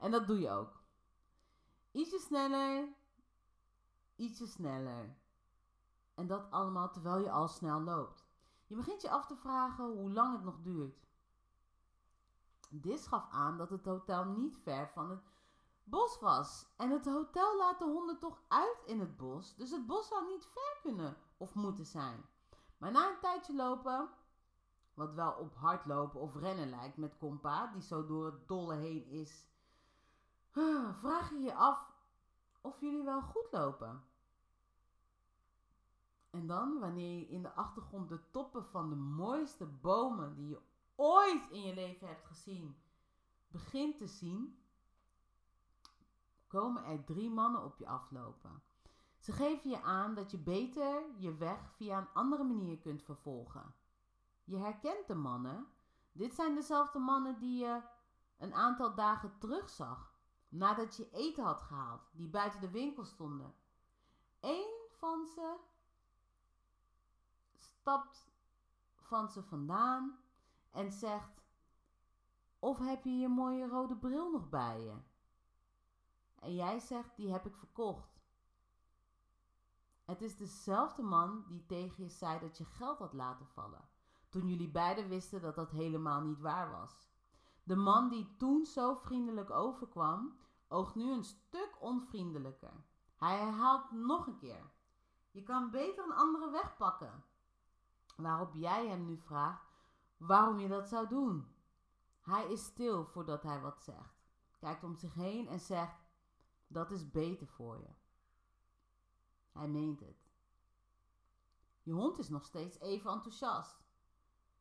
En 0.00 0.10
dat 0.10 0.26
doe 0.26 0.38
je 0.38 0.50
ook. 0.50 0.82
Ietsje 1.90 2.18
sneller. 2.18 2.88
Ietsje 4.16 4.46
sneller. 4.46 5.16
En 6.14 6.26
dat 6.26 6.50
allemaal 6.50 6.90
terwijl 6.90 7.18
je 7.18 7.30
al 7.30 7.48
snel 7.48 7.80
loopt. 7.80 8.24
Je 8.66 8.76
begint 8.76 9.02
je 9.02 9.10
af 9.10 9.26
te 9.26 9.36
vragen 9.36 9.84
hoe 9.84 10.12
lang 10.12 10.32
het 10.32 10.44
nog 10.44 10.60
duurt. 10.62 11.06
Dit 12.70 13.06
gaf 13.06 13.30
aan 13.30 13.56
dat 13.56 13.70
het 13.70 13.84
hotel 13.84 14.24
niet 14.24 14.58
ver 14.62 14.88
van 14.88 15.10
het 15.10 15.22
bos 15.84 16.18
was. 16.20 16.66
En 16.76 16.90
het 16.90 17.04
hotel 17.04 17.56
laat 17.56 17.78
de 17.78 17.84
honden 17.84 18.18
toch 18.18 18.40
uit 18.48 18.82
in 18.86 19.00
het 19.00 19.16
bos. 19.16 19.54
Dus 19.56 19.70
het 19.70 19.86
bos 19.86 20.08
zou 20.08 20.26
niet 20.26 20.46
ver 20.46 20.78
kunnen 20.82 21.16
of 21.36 21.54
moeten 21.54 21.86
zijn. 21.86 22.24
Maar 22.78 22.90
na 22.90 23.08
een 23.08 23.20
tijdje 23.20 23.54
lopen, 23.54 24.08
wat 24.94 25.14
wel 25.14 25.32
op 25.32 25.54
hardlopen 25.54 26.20
of 26.20 26.36
rennen 26.36 26.70
lijkt 26.70 26.96
met 26.96 27.18
Compa, 27.18 27.66
die 27.66 27.82
zo 27.82 28.06
door 28.06 28.24
het 28.24 28.48
dolle 28.48 28.74
heen 28.74 29.06
is, 29.06 29.48
vraag 30.92 31.30
je 31.30 31.40
je 31.40 31.54
af 31.54 31.92
of 32.60 32.80
jullie 32.80 33.04
wel 33.04 33.22
goed 33.22 33.48
lopen. 33.50 34.04
En 36.30 36.46
dan, 36.46 36.78
wanneer 36.78 37.18
je 37.18 37.28
in 37.28 37.42
de 37.42 37.52
achtergrond 37.52 38.08
de 38.08 38.30
toppen 38.30 38.64
van 38.64 38.88
de 38.88 38.96
mooiste 38.96 39.66
bomen 39.66 40.34
die 40.34 40.48
je 40.48 40.60
ooit 40.94 41.50
in 41.50 41.62
je 41.62 41.74
leven 41.74 42.08
hebt 42.08 42.26
gezien, 42.26 42.76
begint 43.48 43.98
te 43.98 44.06
zien, 44.06 44.58
komen 46.46 46.84
er 46.84 47.04
drie 47.04 47.30
mannen 47.30 47.64
op 47.64 47.78
je 47.78 47.86
aflopen. 47.86 48.62
Ze 49.18 49.32
geven 49.32 49.70
je 49.70 49.82
aan 49.82 50.14
dat 50.14 50.30
je 50.30 50.38
beter 50.38 51.02
je 51.18 51.34
weg 51.34 51.72
via 51.76 51.98
een 51.98 52.12
andere 52.12 52.44
manier 52.44 52.78
kunt 52.78 53.02
vervolgen. 53.02 53.74
Je 54.44 54.56
herkent 54.56 55.06
de 55.06 55.14
mannen. 55.14 55.66
Dit 56.12 56.34
zijn 56.34 56.54
dezelfde 56.54 56.98
mannen 56.98 57.38
die 57.38 57.58
je 57.64 57.82
een 58.38 58.54
aantal 58.54 58.94
dagen 58.94 59.38
terug 59.38 59.70
zag, 59.70 60.09
nadat 60.50 60.96
je 60.96 61.10
eten 61.10 61.44
had 61.44 61.62
gehaald, 61.62 62.02
die 62.12 62.28
buiten 62.28 62.60
de 62.60 62.70
winkel 62.70 63.04
stonden. 63.04 63.54
Eén 64.40 64.88
van 64.88 65.26
ze 65.26 65.56
stapt 67.56 68.28
van 68.96 69.28
ze 69.28 69.42
vandaan 69.42 70.18
en 70.70 70.92
zegt: 70.92 71.42
Of 72.58 72.78
heb 72.78 73.04
je 73.04 73.18
je 73.18 73.28
mooie 73.28 73.68
rode 73.68 73.96
bril 73.96 74.30
nog 74.30 74.48
bij 74.48 74.80
je? 74.80 74.94
En 76.34 76.54
jij 76.54 76.78
zegt: 76.78 77.16
Die 77.16 77.32
heb 77.32 77.46
ik 77.46 77.56
verkocht. 77.56 78.20
Het 80.04 80.22
is 80.22 80.36
dezelfde 80.36 81.02
man 81.02 81.44
die 81.48 81.66
tegen 81.66 82.02
je 82.02 82.10
zei 82.10 82.38
dat 82.38 82.58
je 82.58 82.64
geld 82.64 82.98
had 82.98 83.12
laten 83.12 83.46
vallen, 83.46 83.88
toen 84.28 84.48
jullie 84.48 84.70
beiden 84.70 85.08
wisten 85.08 85.40
dat 85.40 85.54
dat 85.54 85.70
helemaal 85.70 86.20
niet 86.20 86.40
waar 86.40 86.70
was. 86.70 87.09
De 87.70 87.76
man 87.76 88.08
die 88.08 88.36
toen 88.36 88.64
zo 88.64 88.94
vriendelijk 88.94 89.50
overkwam, 89.50 90.38
oogt 90.68 90.94
nu 90.94 91.12
een 91.12 91.24
stuk 91.24 91.76
onvriendelijker. 91.80 92.84
Hij 93.16 93.38
herhaalt 93.38 93.90
nog 93.90 94.26
een 94.26 94.36
keer: 94.36 94.70
Je 95.30 95.42
kan 95.42 95.70
beter 95.70 96.04
een 96.04 96.12
andere 96.12 96.50
weg 96.50 96.76
pakken. 96.76 97.24
Waarop 98.16 98.54
jij 98.54 98.88
hem 98.88 99.04
nu 99.04 99.18
vraagt 99.18 99.66
waarom 100.16 100.58
je 100.58 100.68
dat 100.68 100.88
zou 100.88 101.08
doen. 101.08 101.54
Hij 102.20 102.52
is 102.52 102.64
stil 102.64 103.04
voordat 103.04 103.42
hij 103.42 103.60
wat 103.60 103.82
zegt, 103.82 104.22
kijkt 104.58 104.84
om 104.84 104.96
zich 104.96 105.14
heen 105.14 105.48
en 105.48 105.60
zegt: 105.60 106.04
Dat 106.66 106.90
is 106.90 107.10
beter 107.10 107.46
voor 107.46 107.78
je. 107.78 107.90
Hij 109.52 109.68
meent 109.68 110.00
het. 110.00 110.30
Je 111.82 111.92
hond 111.92 112.18
is 112.18 112.28
nog 112.28 112.44
steeds 112.44 112.78
even 112.78 113.10
enthousiast. 113.10 113.84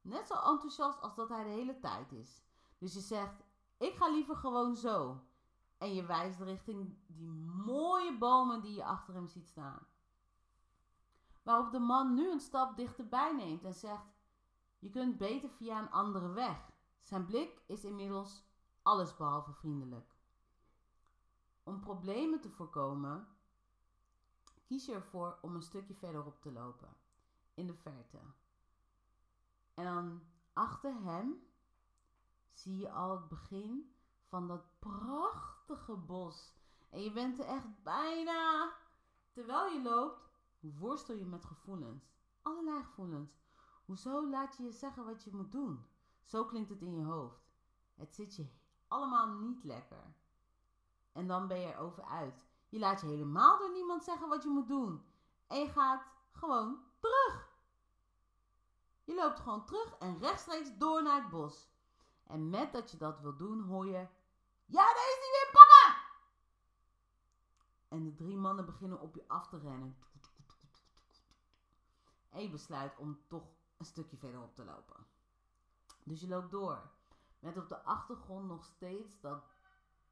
Net 0.02 0.28
zo 0.28 0.34
enthousiast 0.34 1.02
als 1.02 1.16
dat 1.16 1.30
hij 1.30 1.44
de 1.44 1.50
hele 1.50 1.80
tijd 1.80 2.12
is. 2.12 2.48
Dus 2.80 2.94
je 2.94 3.00
zegt: 3.00 3.44
Ik 3.78 3.96
ga 3.96 4.10
liever 4.10 4.36
gewoon 4.36 4.76
zo. 4.76 5.24
En 5.78 5.94
je 5.94 6.06
wijst 6.06 6.40
richting 6.40 6.98
die 7.08 7.30
mooie 7.66 8.18
bomen 8.18 8.62
die 8.62 8.74
je 8.74 8.86
achter 8.86 9.14
hem 9.14 9.28
ziet 9.28 9.48
staan. 9.48 9.88
Waarop 11.44 11.72
de 11.72 11.80
man 11.80 12.14
nu 12.14 12.32
een 12.32 12.40
stap 12.40 12.76
dichterbij 12.76 13.34
neemt 13.36 13.64
en 13.64 13.74
zegt: 13.74 14.06
Je 14.80 14.90
kunt 14.90 15.18
beter 15.18 15.50
via 15.50 15.80
een 15.80 15.92
andere 15.92 16.32
weg. 16.32 16.72
Zijn 17.02 17.26
blik 17.26 17.62
is 17.66 17.84
inmiddels 17.84 18.44
allesbehalve 18.82 19.54
vriendelijk. 19.54 20.18
Om 21.64 21.80
problemen 21.80 22.42
te 22.42 22.50
voorkomen, 22.50 23.28
kies 24.66 24.86
je 24.86 24.94
ervoor 24.94 25.38
om 25.42 25.56
een 25.56 25.62
stukje 25.62 25.94
verderop 25.94 26.42
te 26.42 26.52
lopen, 26.52 26.96
in 27.54 27.68
de 27.68 27.74
verte. 27.74 28.20
En 29.74 29.84
dan 29.84 30.22
achter 30.54 30.94
hem 31.04 31.48
zie 32.62 32.78
je 32.78 32.92
al 32.92 33.12
het 33.12 33.28
begin 33.28 33.94
van 34.24 34.48
dat 34.48 34.80
prachtige 34.80 35.96
bos. 35.96 36.56
En 36.90 37.02
je 37.02 37.12
bent 37.12 37.40
er 37.40 37.46
echt 37.46 37.84
bijna. 37.84 38.74
Terwijl 39.32 39.74
je 39.74 39.82
loopt, 39.82 40.30
worstel 40.60 41.16
je 41.16 41.26
met 41.26 41.46
gevoelens. 41.46 42.14
Allerlei 42.42 42.84
gevoelens. 42.84 43.38
Hoezo 43.86 44.30
laat 44.30 44.58
je 44.58 44.64
je 44.64 44.72
zeggen 44.72 45.06
wat 45.06 45.24
je 45.24 45.36
moet 45.36 45.52
doen? 45.52 45.86
Zo 46.24 46.46
klinkt 46.46 46.70
het 46.70 46.82
in 46.82 46.94
je 46.94 47.04
hoofd. 47.04 47.42
Het 47.96 48.16
zit 48.16 48.36
je 48.36 48.48
allemaal 48.88 49.28
niet 49.28 49.64
lekker. 49.64 50.14
En 51.12 51.28
dan 51.28 51.48
ben 51.48 51.60
je 51.60 51.68
er 51.68 51.80
over 51.80 52.04
uit. 52.04 52.48
Je 52.70 52.80
laat 52.80 53.02
je 53.02 53.08
helemaal 53.08 53.58
door 53.58 53.72
niemand 53.72 54.04
zeggen 54.04 54.30
wat 54.30 54.44
je 54.44 54.50
moet 54.50 54.68
doen. 54.68 55.04
En 55.48 55.60
je 55.60 55.70
gaat 55.70 56.04
gewoon 56.32 56.80
terug. 57.00 57.50
Je 59.04 59.16
loopt 59.16 59.40
gewoon 59.40 59.66
terug 59.66 59.96
en 60.00 60.20
rechtstreeks 60.20 60.78
door 60.78 61.04
naar 61.04 61.22
het 61.22 61.30
bos. 61.30 61.70
En 62.30 62.50
met 62.50 62.72
dat 62.72 62.92
je 62.92 62.98
dat 62.98 63.20
wil 63.20 63.36
doen, 63.36 63.62
hoor 63.62 63.86
je... 63.86 64.08
Ja, 64.66 64.84
daar 64.84 65.10
is 65.10 65.20
weer, 65.20 65.50
pakken! 65.52 66.02
En 67.88 68.04
de 68.04 68.16
drie 68.16 68.38
mannen 68.38 68.66
beginnen 68.66 69.00
op 69.00 69.16
je 69.16 69.28
af 69.28 69.48
te 69.48 69.58
rennen. 69.58 69.98
En 72.30 72.42
je 72.42 72.50
besluit 72.50 72.98
om 72.98 73.20
toch 73.28 73.48
een 73.78 73.86
stukje 73.86 74.18
verderop 74.18 74.56
te 74.56 74.66
lopen. 74.66 75.06
Dus 76.04 76.22
je 76.22 76.28
loopt 76.28 76.52
door. 76.52 76.92
Met 77.40 77.58
op 77.58 77.70
de 77.70 77.84
achtergrond 77.84 78.48
nog 78.48 78.64
steeds 78.64 79.20
dat 79.20 79.44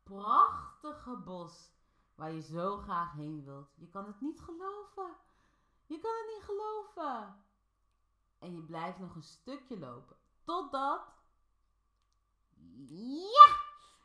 prachtige 0.04 1.18
bos 1.18 1.72
waar 2.16 2.32
je 2.32 2.42
zo 2.42 2.78
graag 2.78 3.14
heen 3.14 3.44
wilt. 3.44 3.74
Je 3.76 3.90
kan 3.90 4.06
het 4.06 4.22
niet 4.22 4.40
geloven. 4.40 5.16
Je 5.86 6.00
kan 6.00 6.12
het 6.12 6.36
niet 6.36 6.44
geloven. 6.44 7.44
En 8.40 8.56
je 8.56 8.62
blijft 8.62 9.00
nog 9.00 9.16
een 9.16 9.24
stukje 9.24 9.80
lopen. 9.80 10.18
Totdat. 10.44 11.17
Ja! 12.88 13.56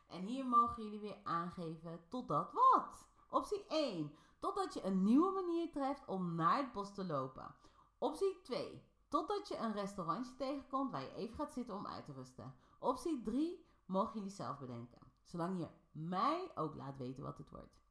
En 0.07 0.25
hier 0.25 0.45
mogen 0.45 0.83
jullie 0.83 0.99
weer 0.99 1.17
aangeven 1.23 2.05
totdat 2.09 2.51
wat? 2.51 3.07
Optie 3.29 3.65
1. 3.67 4.15
Totdat 4.39 4.73
je 4.73 4.83
een 4.83 5.03
nieuwe 5.03 5.31
manier 5.31 5.71
treft 5.71 6.05
om 6.05 6.35
naar 6.35 6.57
het 6.57 6.71
bos 6.71 6.93
te 6.93 7.05
lopen. 7.05 7.55
Optie 7.97 8.41
2. 8.41 8.83
Totdat 9.07 9.47
je 9.47 9.57
een 9.57 9.73
restaurantje 9.73 10.35
tegenkomt 10.35 10.91
waar 10.91 11.01
je 11.01 11.13
even 11.13 11.35
gaat 11.35 11.53
zitten 11.53 11.75
om 11.75 11.87
uit 11.87 12.05
te 12.05 12.13
rusten. 12.13 12.55
Optie 12.79 13.21
3 13.21 13.65
mogen 13.85 14.13
jullie 14.13 14.29
zelf 14.29 14.59
bedenken. 14.59 15.11
Zolang 15.23 15.59
je 15.59 15.67
mij 15.91 16.51
ook 16.55 16.75
laat 16.75 16.97
weten 16.97 17.23
wat 17.23 17.37
het 17.37 17.49
wordt. 17.49 17.81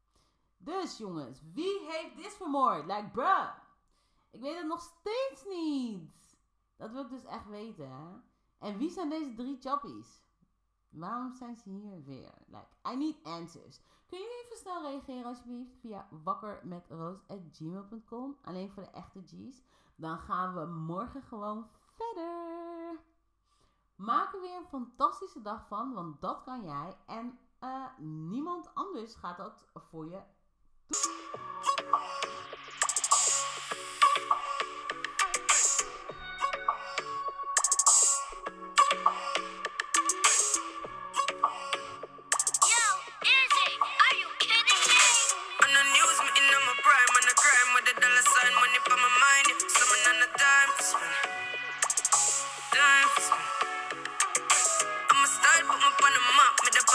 Dus 0.57 0.99
jongens, 0.99 1.41
wie 1.53 1.81
heeft 1.81 2.17
dit 2.17 2.35
vermoord? 2.35 2.87
Like, 2.87 3.11
bruh. 3.13 3.49
Ik 4.31 4.41
weet 4.41 4.57
het 4.57 4.67
nog 4.67 4.81
steeds 4.81 5.45
niet. 5.45 6.39
Dat 6.77 6.91
wil 6.91 7.03
ik 7.03 7.11
dus 7.11 7.25
echt 7.25 7.47
weten, 7.47 7.91
hè. 7.91 8.17
En 8.59 8.79
wie 8.79 8.91
zijn 8.91 9.09
deze 9.09 9.35
drie 9.35 9.61
chappies? 9.61 10.22
Waarom 10.93 11.35
zijn 11.35 11.57
ze 11.57 11.69
hier 11.69 12.05
weer? 12.05 12.35
Like, 12.47 12.69
I 12.93 12.97
need 12.97 13.23
answers. 13.23 13.81
Kun 14.07 14.19
je 14.19 14.43
even 14.45 14.57
snel 14.57 14.83
reageren 14.83 15.25
alsjeblieft 15.25 15.75
via 15.81 16.09
wakkermetroos.gmail.com. 16.25 18.37
Alleen 18.43 18.71
voor 18.71 18.83
de 18.83 18.91
echte 18.91 19.23
G's. 19.27 19.63
Dan 19.97 20.19
gaan 20.19 20.55
we 20.55 20.67
morgen 20.67 21.23
gewoon 21.23 21.67
verder. 21.97 23.01
Maak 23.97 24.35
er 24.35 24.41
weer 24.41 24.57
een 24.57 24.67
fantastische 24.67 25.43
dag 25.43 25.67
van, 25.67 25.93
want 25.93 26.21
dat 26.21 26.43
kan 26.43 26.65
jij. 26.65 26.97
En 27.07 27.39
eh, 27.59 27.87
niemand 27.99 28.75
anders 28.75 29.15
gaat 29.15 29.37
dat 29.37 29.67
voor 29.75 30.09
je 30.09 30.23
Yo, 31.83 32.22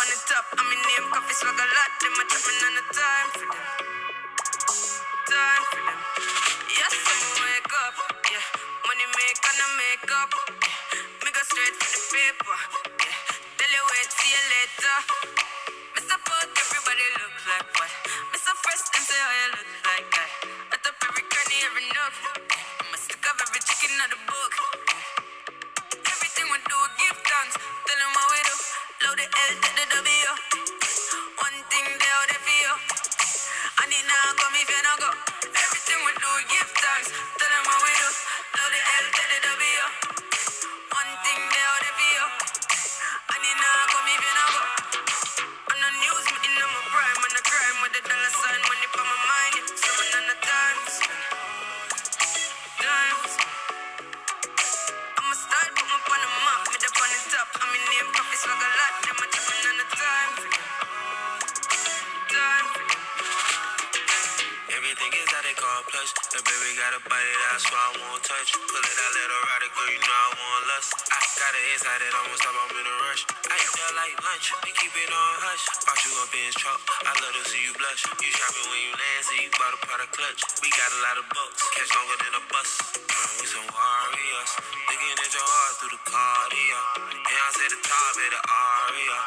on 0.08 0.16
the 0.16 0.20
top. 0.24 0.46
I'm 0.56 0.72
in 0.72 0.80
name, 0.88 1.08
coffee 1.12 1.36
swag 1.36 1.60
a 1.60 1.66
lot, 1.68 1.92
them 2.00 2.16
a 2.16 2.24
chop 2.32 2.44
me 2.48 2.56
on 2.64 2.74
the 2.80 2.84
time 2.96 3.30
for 3.36 3.48
them. 3.52 3.68
Time 5.28 5.64
for 5.68 5.82
them. 5.84 6.00
Yes, 6.72 6.96
I'ma 6.96 7.30
wake 7.44 7.74
up, 7.84 7.96
yeah. 8.32 8.46
Money 8.88 9.08
make 9.20 9.44
and 9.44 9.60
I 9.60 9.68
make 9.76 10.12
up. 10.16 10.32
Yeah. 10.32 11.28
Me 11.28 11.30
go 11.36 11.42
straight 11.44 11.76
for 11.76 11.90
the 11.92 12.02
paper, 12.08 12.56
yeah. 13.04 13.20
Tell 13.60 13.72
you 13.76 13.84
wait, 13.92 14.10
see 14.16 14.32
you 14.32 14.44
later. 14.48 14.98
Mr. 16.00 16.16
Fuck, 16.24 16.56
everybody 16.56 17.06
look 17.20 17.36
like 17.52 17.68
what? 17.76 17.92
Mr. 18.32 18.54
Fresh, 18.64 18.84
them 18.96 19.04
say 19.04 19.20
how 19.20 19.34
you 19.36 19.48
look 19.60 19.72
like 19.92 20.17
That 65.38 65.46
they 65.46 65.54
call 65.54 65.86
plush. 65.94 66.10
The 66.34 66.42
baby 66.42 66.74
got 66.82 66.98
a 66.98 67.02
body 67.06 67.34
that's 67.46 67.70
why 67.70 67.78
I 67.78 67.90
won't 68.02 68.26
touch. 68.26 68.58
Pull 68.58 68.82
it 68.82 68.98
out, 68.98 69.14
let 69.14 69.30
her 69.30 69.42
ride 69.46 69.66
it, 69.70 69.72
girl, 69.78 69.86
you 69.86 70.02
know 70.02 70.18
I 70.18 70.30
want 70.34 70.64
lust. 70.66 70.90
I 71.14 71.22
got 71.38 71.54
it 71.54 71.66
inside 71.78 72.02
it, 72.02 72.10
almost 72.10 72.42
stop, 72.42 72.58
I'm 72.58 72.74
in 72.74 72.90
a 72.90 72.96
rush. 73.06 73.22
I 73.46 73.54
eat 73.54 73.74
that 73.78 73.94
like 74.02 74.18
lunch, 74.18 74.46
we 74.66 74.74
keep 74.74 74.90
it 74.98 75.14
on 75.14 75.34
hush. 75.46 75.62
Brought 75.86 76.02
you 76.10 76.14
up 76.26 76.34
in 76.34 76.50
truck, 76.58 76.82
I 77.06 77.14
love 77.22 77.38
to 77.38 77.44
see 77.54 77.62
you 77.62 77.74
blush. 77.78 78.02
You 78.18 78.34
shopping 78.34 78.66
when 78.66 78.82
you 78.82 78.94
land, 78.98 79.22
see 79.30 79.40
you 79.46 79.52
bought 79.62 79.78
a 79.78 79.78
of 79.78 80.10
clutch. 80.10 80.42
We 80.66 80.74
got 80.74 80.90
a 80.90 81.00
lot 81.06 81.22
of 81.22 81.26
bucks, 81.30 81.62
catch 81.70 81.92
longer 81.94 82.18
than 82.18 82.34
a 82.34 82.44
bus. 82.50 82.70
Uh, 82.98 83.30
we 83.38 83.46
some 83.46 83.70
warriors, 83.70 84.52
looking 84.90 85.22
at 85.22 85.32
your 85.38 85.46
heart 85.46 85.74
through 85.78 85.94
the 85.94 86.02
cardio. 86.02 86.82
And 87.14 87.38
I 87.38 87.50
say 87.54 87.68
the 87.70 87.78
top 87.86 88.14
of 88.18 88.26
the 88.26 88.42
aria. 88.42 89.18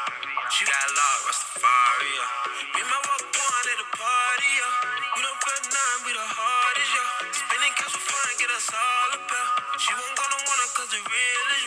She 0.51 0.67
got 0.67 0.87
locked, 0.91 1.23
Rastafari. 1.23 2.15
Me 2.75 2.83
and 2.83 2.89
my 2.91 2.99
walk 2.99 3.23
one 3.31 3.67
at 3.71 3.79
the 3.79 3.87
party, 3.95 4.51
yeah. 4.59 4.70
it's 8.61 8.69
all 8.77 9.09
about. 9.17 9.81
She 9.81 9.89
won't 9.97 10.13
go 10.13 10.25
no 10.29 10.37
one 10.37 10.61
cause 10.77 10.93
it 10.93 11.01
really. 11.01 11.60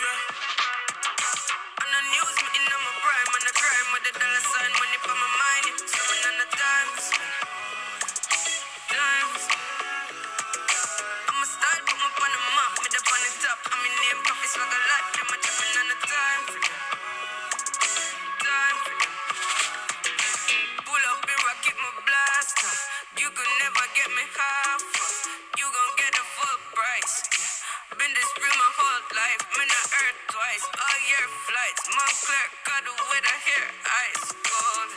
Montclair 32.15 32.47
got 32.63 32.81
the 32.87 32.95
weather 33.11 33.37
here. 33.43 33.67
Ice 34.07 34.31
cold. 34.47 34.91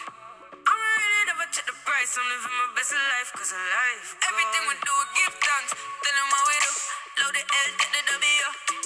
I'm 0.54 0.78
really 0.78 1.22
never 1.26 1.50
check 1.50 1.66
the 1.66 1.74
price. 1.82 2.14
I'm 2.14 2.22
living 2.30 2.54
my 2.62 2.70
best 2.78 2.94
life 2.94 3.34
cause 3.34 3.50
of 3.50 3.58
life. 3.58 4.14
Everything 4.22 4.62
we 4.70 4.74
do, 4.78 4.94
give 5.18 5.34
thanks. 5.42 5.74
Tell 5.74 6.14
them 6.14 6.30
how 6.30 6.46
we 6.46 6.56
do. 6.62 6.72
Load 7.18 7.34
the 7.34 7.42
L, 7.42 7.70
get 7.74 7.90
the 7.90 8.02
W. 8.22 8.77